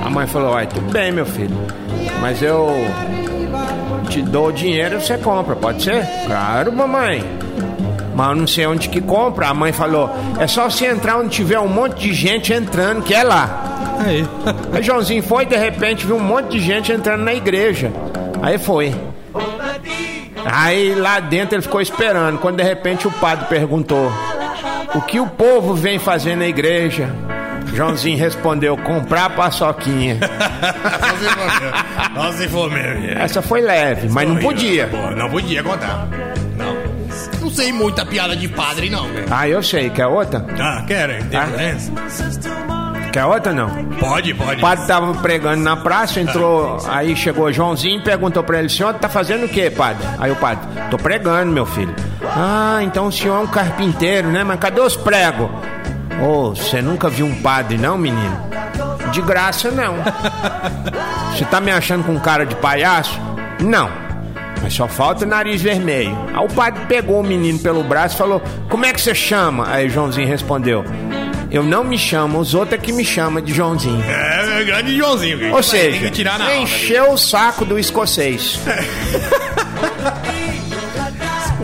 A 0.04 0.10
mãe 0.10 0.26
falou: 0.26 0.54
Ai, 0.54 0.66
tudo 0.66 0.90
bem, 0.92 1.10
meu 1.10 1.26
filho, 1.26 1.56
mas 2.20 2.42
eu 2.42 2.70
te 4.10 4.20
dou 4.22 4.48
o 4.48 4.52
dinheiro 4.52 4.96
e 4.98 5.00
você 5.00 5.16
compra, 5.16 5.56
pode 5.56 5.82
ser? 5.82 6.06
Claro, 6.26 6.70
mamãe. 6.72 7.24
Mas 8.14 8.28
eu 8.28 8.36
não 8.36 8.46
sei 8.46 8.66
onde 8.66 8.88
que 8.88 9.00
compra. 9.00 9.48
A 9.48 9.54
mãe 9.54 9.72
falou: 9.72 10.10
É 10.38 10.46
só 10.46 10.68
você 10.68 10.86
entrar 10.86 11.18
onde 11.18 11.30
tiver 11.30 11.58
um 11.58 11.68
monte 11.68 12.00
de 12.00 12.12
gente 12.12 12.52
entrando, 12.52 13.02
que 13.02 13.14
é 13.14 13.22
lá. 13.22 13.67
Aí. 13.98 14.26
Aí 14.72 14.82
Joãozinho 14.82 15.22
foi 15.22 15.44
de 15.46 15.56
repente 15.56 16.06
viu 16.06 16.16
um 16.16 16.20
monte 16.20 16.50
de 16.52 16.60
gente 16.60 16.92
entrando 16.92 17.22
na 17.24 17.34
igreja. 17.34 17.92
Aí 18.42 18.58
foi. 18.58 18.94
Aí 20.44 20.94
lá 20.94 21.20
dentro 21.20 21.56
ele 21.56 21.62
ficou 21.62 21.80
esperando. 21.80 22.38
Quando 22.38 22.56
de 22.56 22.62
repente 22.62 23.06
o 23.06 23.10
padre 23.10 23.46
perguntou: 23.46 24.10
O 24.94 25.00
que 25.02 25.18
o 25.20 25.26
povo 25.26 25.74
vem 25.74 25.98
fazer 25.98 26.36
na 26.36 26.46
igreja? 26.46 27.08
Joãozinho 27.74 28.16
respondeu: 28.18 28.76
Comprar 28.78 29.30
paçoquinha. 29.30 30.18
Nossa, 32.14 32.38
se 32.38 32.48
for 32.48 32.70
mesmo. 32.70 33.04
é. 33.06 33.22
Essa 33.22 33.42
foi 33.42 33.60
leve, 33.60 34.08
mas 34.08 34.28
não 34.28 34.36
podia. 34.36 34.86
Não 35.16 35.28
podia 35.28 35.62
contar. 35.62 36.08
Não. 36.56 36.76
Não 37.40 37.50
sei 37.50 37.72
muita 37.72 38.06
piada 38.06 38.36
de 38.36 38.48
padre, 38.48 38.88
não. 38.90 39.06
Ah, 39.30 39.48
eu 39.48 39.62
sei. 39.62 39.90
Quer 39.90 40.06
outra? 40.06 40.44
Ah? 40.58 40.84
Tem 40.86 41.38
Ah. 41.38 42.77
Quer 43.12 43.24
outra 43.24 43.52
não? 43.52 43.68
Pode, 43.98 44.34
pode. 44.34 44.58
O 44.58 44.60
padre 44.60 44.86
tava 44.86 45.14
pregando 45.14 45.62
na 45.62 45.76
praça, 45.76 46.20
entrou, 46.20 46.78
aí 46.88 47.16
chegou 47.16 47.52
Joãozinho 47.52 48.00
e 48.00 48.02
perguntou 48.02 48.42
pra 48.42 48.58
ele, 48.58 48.68
senhor, 48.68 48.94
tá 48.94 49.08
fazendo 49.08 49.46
o 49.46 49.48
quê, 49.48 49.70
padre? 49.70 50.06
Aí 50.18 50.30
o 50.30 50.36
padre, 50.36 50.66
tô 50.90 50.98
pregando, 50.98 51.50
meu 51.50 51.66
filho. 51.66 51.94
Ah, 52.24 52.80
então 52.82 53.06
o 53.06 53.12
senhor 53.12 53.36
é 53.36 53.40
um 53.40 53.46
carpinteiro, 53.46 54.28
né? 54.28 54.44
Mas 54.44 54.60
cadê 54.60 54.80
os 54.80 54.96
pregos? 54.96 55.48
Ô, 56.22 56.50
você 56.50 56.82
nunca 56.82 57.08
viu 57.08 57.26
um 57.26 57.42
padre, 57.42 57.78
não, 57.78 57.96
menino? 57.96 58.36
De 59.12 59.22
graça, 59.22 59.70
não. 59.70 59.94
Você 61.32 61.44
tá 61.44 61.60
me 61.60 61.70
achando 61.70 62.04
com 62.04 62.18
cara 62.18 62.44
de 62.44 62.54
palhaço? 62.56 63.18
Não. 63.60 63.88
Mas 64.62 64.74
só 64.74 64.88
falta 64.88 65.24
o 65.24 65.28
nariz 65.28 65.62
vermelho. 65.62 66.16
Aí 66.34 66.44
o 66.44 66.48
padre 66.48 66.84
pegou 66.86 67.20
o 67.20 67.22
menino 67.22 67.58
pelo 67.60 67.82
braço 67.84 68.16
e 68.16 68.18
falou: 68.18 68.42
Como 68.68 68.84
é 68.84 68.92
que 68.92 69.00
você 69.00 69.14
chama? 69.14 69.68
Aí 69.68 69.86
o 69.86 69.90
Joãozinho 69.90 70.26
respondeu: 70.26 70.84
Eu 71.50 71.62
não 71.62 71.82
me 71.82 71.96
chamo, 71.96 72.38
os 72.38 72.54
outros 72.54 72.78
é 72.78 72.82
que 72.82 72.92
me 72.92 73.04
chamam 73.04 73.42
de 73.42 73.54
Joãozinho. 73.54 74.04
É, 74.04 74.60
é 74.60 74.64
grande 74.64 74.96
Joãozinho, 74.96 75.38
velho. 75.38 75.54
Ou 75.54 75.62
Tem 75.62 75.70
que 75.70 75.92
seja, 75.92 76.10
tirar 76.10 76.38
na 76.38 76.44
aula, 76.44 76.56
encheu 76.56 77.12
o 77.12 77.16
saco 77.16 77.64
do 77.64 77.78
escocês. 77.78 78.58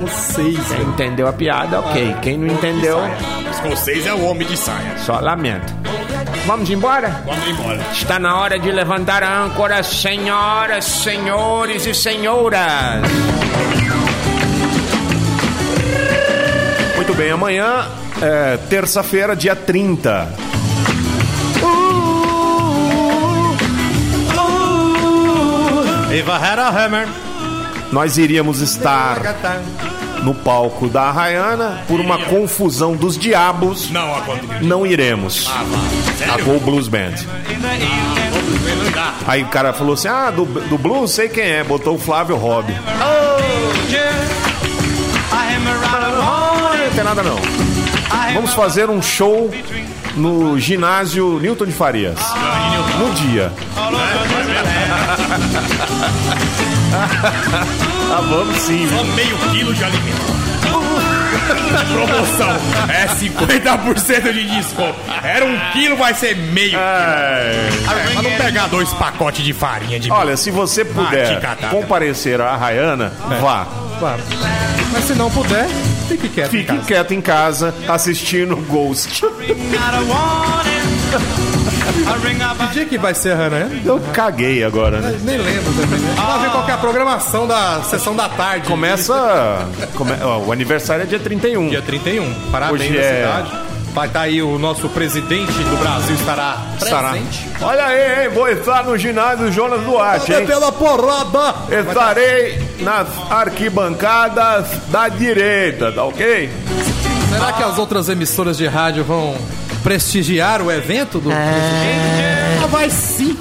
Vocês. 0.00 0.58
Quem 0.68 0.82
entendeu 0.86 1.26
a 1.28 1.32
piada, 1.32 1.80
ok. 1.80 2.16
Quem 2.22 2.38
não 2.38 2.54
entendeu. 2.54 2.98
Escocês 3.50 4.06
é 4.06 4.14
o 4.14 4.24
homem 4.24 4.46
de 4.46 4.56
saia. 4.56 4.96
só 4.98 5.20
lamento. 5.20 5.72
Vamos 6.46 6.68
embora? 6.70 7.22
Vamos 7.24 7.48
embora. 7.48 7.80
Está 7.92 8.18
na 8.18 8.36
hora 8.38 8.58
de 8.58 8.70
levantar 8.70 9.22
a 9.22 9.42
âncora, 9.44 9.82
senhoras, 9.82 10.84
senhores 10.84 11.86
e 11.86 11.94
senhoras. 11.94 13.02
Muito 16.96 17.14
bem, 17.14 17.30
amanhã 17.30 17.86
é 18.22 18.56
terça-feira, 18.68 19.34
dia 19.34 19.56
30. 19.56 20.28
Eva 26.10 26.46
Hera 26.46 26.68
Hammer. 26.68 27.08
Nós 27.92 28.18
iríamos 28.18 28.60
estar 28.60 29.20
no 30.22 30.34
palco 30.34 30.88
da 30.88 31.02
Arraiana 31.02 31.84
por 31.86 32.00
uma 32.00 32.18
confusão 32.18 32.96
dos 32.96 33.18
diabos. 33.18 33.90
Não. 33.90 34.10
Não 34.62 34.86
iremos. 34.86 35.50
A 36.32 36.40
Go 36.42 36.58
Blues 36.58 36.88
Band. 36.88 37.14
Aí 39.26 39.42
o 39.42 39.46
cara 39.46 39.72
falou 39.72 39.94
assim: 39.94 40.08
Ah, 40.08 40.30
do, 40.30 40.44
do 40.44 40.78
blues 40.78 41.12
sei 41.12 41.28
quem 41.28 41.44
é. 41.44 41.64
Botou 41.64 41.96
o 41.96 41.98
Flávio 41.98 42.36
Robb. 42.36 42.70
Não 42.70 43.34
tem 46.94 47.04
nada 47.04 47.22
não. 47.24 47.63
Vamos 48.34 48.52
fazer 48.52 48.90
um 48.90 49.00
show 49.00 49.50
no 50.16 50.58
ginásio 50.58 51.38
Newton 51.40 51.66
de 51.66 51.72
Farias. 51.72 52.18
No 52.98 53.12
dia. 53.14 53.52
Ah, 58.12 58.20
vamos 58.28 58.56
sim. 58.58 58.88
Só 58.88 59.04
meio 59.14 59.36
quilo 59.50 59.74
de 59.74 59.84
alimento. 59.84 60.34
Promoção. 61.92 62.50
É 62.88 63.06
50% 63.06 64.32
de 64.32 64.46
desconto. 64.56 64.98
Era 65.22 65.44
um 65.44 65.58
quilo, 65.72 65.96
vai 65.96 66.14
ser 66.14 66.36
meio 66.36 66.70
quilo. 66.70 66.82
É. 66.82 67.68
É, 67.84 68.12
pra 68.12 68.22
não 68.22 68.30
pegar 68.30 68.66
dois 68.68 68.92
pacotes 68.94 69.44
de 69.44 69.52
farinha 69.52 69.98
de 69.98 70.10
Olha, 70.10 70.36
se 70.36 70.50
você 70.50 70.84
puder 70.84 71.40
comparecer 71.70 72.40
à 72.40 72.50
Arraiana, 72.52 73.12
vá. 73.40 73.66
Claro. 73.98 74.22
Mas 74.92 75.04
se 75.04 75.14
não 75.14 75.30
puder, 75.30 75.66
fique 76.08 76.28
quieto. 76.28 76.48
em 76.54 76.58
Fique 76.60 76.66
casa. 76.66 76.82
quieto 76.86 77.14
em 77.14 77.20
casa 77.20 77.74
assistindo 77.88 78.56
Ghost. 78.56 79.22
Que 82.60 82.66
dia 82.72 82.84
que 82.86 82.98
vai 82.98 83.14
ser 83.14 83.32
a 83.32 83.36
Hannah? 83.36 83.68
Eu 83.84 84.00
caguei 84.12 84.64
agora, 84.64 85.00
né? 85.00 85.18
Nem 85.22 85.38
lembro 85.38 85.72
também. 85.74 86.00
Vamos 86.16 86.42
ver 86.42 86.50
qual 86.50 86.64
que 86.64 86.70
é 86.70 86.74
a 86.74 86.78
programação 86.78 87.46
da 87.46 87.82
sessão 87.82 88.14
da 88.16 88.28
tarde. 88.28 88.66
Começa. 88.68 89.66
come- 89.94 90.12
ó, 90.22 90.38
o 90.40 90.52
aniversário 90.52 91.02
é 91.04 91.06
dia 91.06 91.18
31. 91.20 91.68
Dia 91.68 91.82
31. 91.82 92.32
Parabéns 92.50 92.80
Hoje 92.90 92.98
é- 92.98 93.16
cidade. 93.22 93.63
Vai 93.94 94.08
estar 94.08 94.22
aí 94.22 94.42
o 94.42 94.58
nosso 94.58 94.88
presidente 94.88 95.52
do 95.52 95.76
Brasil 95.76 96.16
estará 96.16 96.56
Estará. 96.82 97.10
presente. 97.10 97.48
Olha 97.62 97.84
aí, 97.86 98.24
hein? 98.24 98.28
Vou 98.30 98.48
estar 98.48 98.82
no 98.82 98.98
ginásio 98.98 99.52
Jonas 99.52 99.82
Duarte, 99.82 100.32
hein? 100.32 100.44
pela 100.44 100.72
porrada! 100.72 101.54
Estarei 101.70 102.58
nas 102.80 103.06
arquibancadas 103.30 104.66
da 104.88 105.08
direita, 105.08 105.92
tá 105.92 106.04
ok? 106.04 106.50
Será 107.30 107.52
que 107.52 107.62
as 107.62 107.78
outras 107.78 108.08
emissoras 108.08 108.56
de 108.56 108.66
rádio 108.66 109.04
vão 109.04 109.36
prestigiar 109.84 110.60
o 110.60 110.72
evento 110.72 111.20
do 111.20 111.30
presidente? 111.30 112.64
Ah, 112.64 112.66
vai 112.66 112.90
sim! 112.90 113.38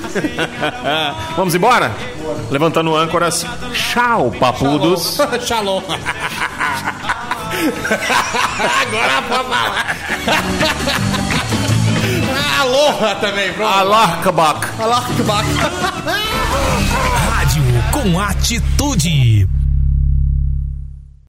Vamos 1.36 1.56
embora? 1.56 1.92
Levantando 2.52 2.96
âncoras. 2.96 3.44
Tchau, 3.74 4.32
papudos. 4.40 5.18
Shalom! 5.42 5.82
Agora 8.82 9.22
pode 9.22 9.50
falar. 9.50 9.98
Aloha 12.62 13.16
também, 13.16 13.52
pronto. 13.54 13.72
Que 15.16 15.24
bacana! 15.24 16.20
Rádio 17.30 17.64
com 17.92 18.20
atitude. 18.20 19.48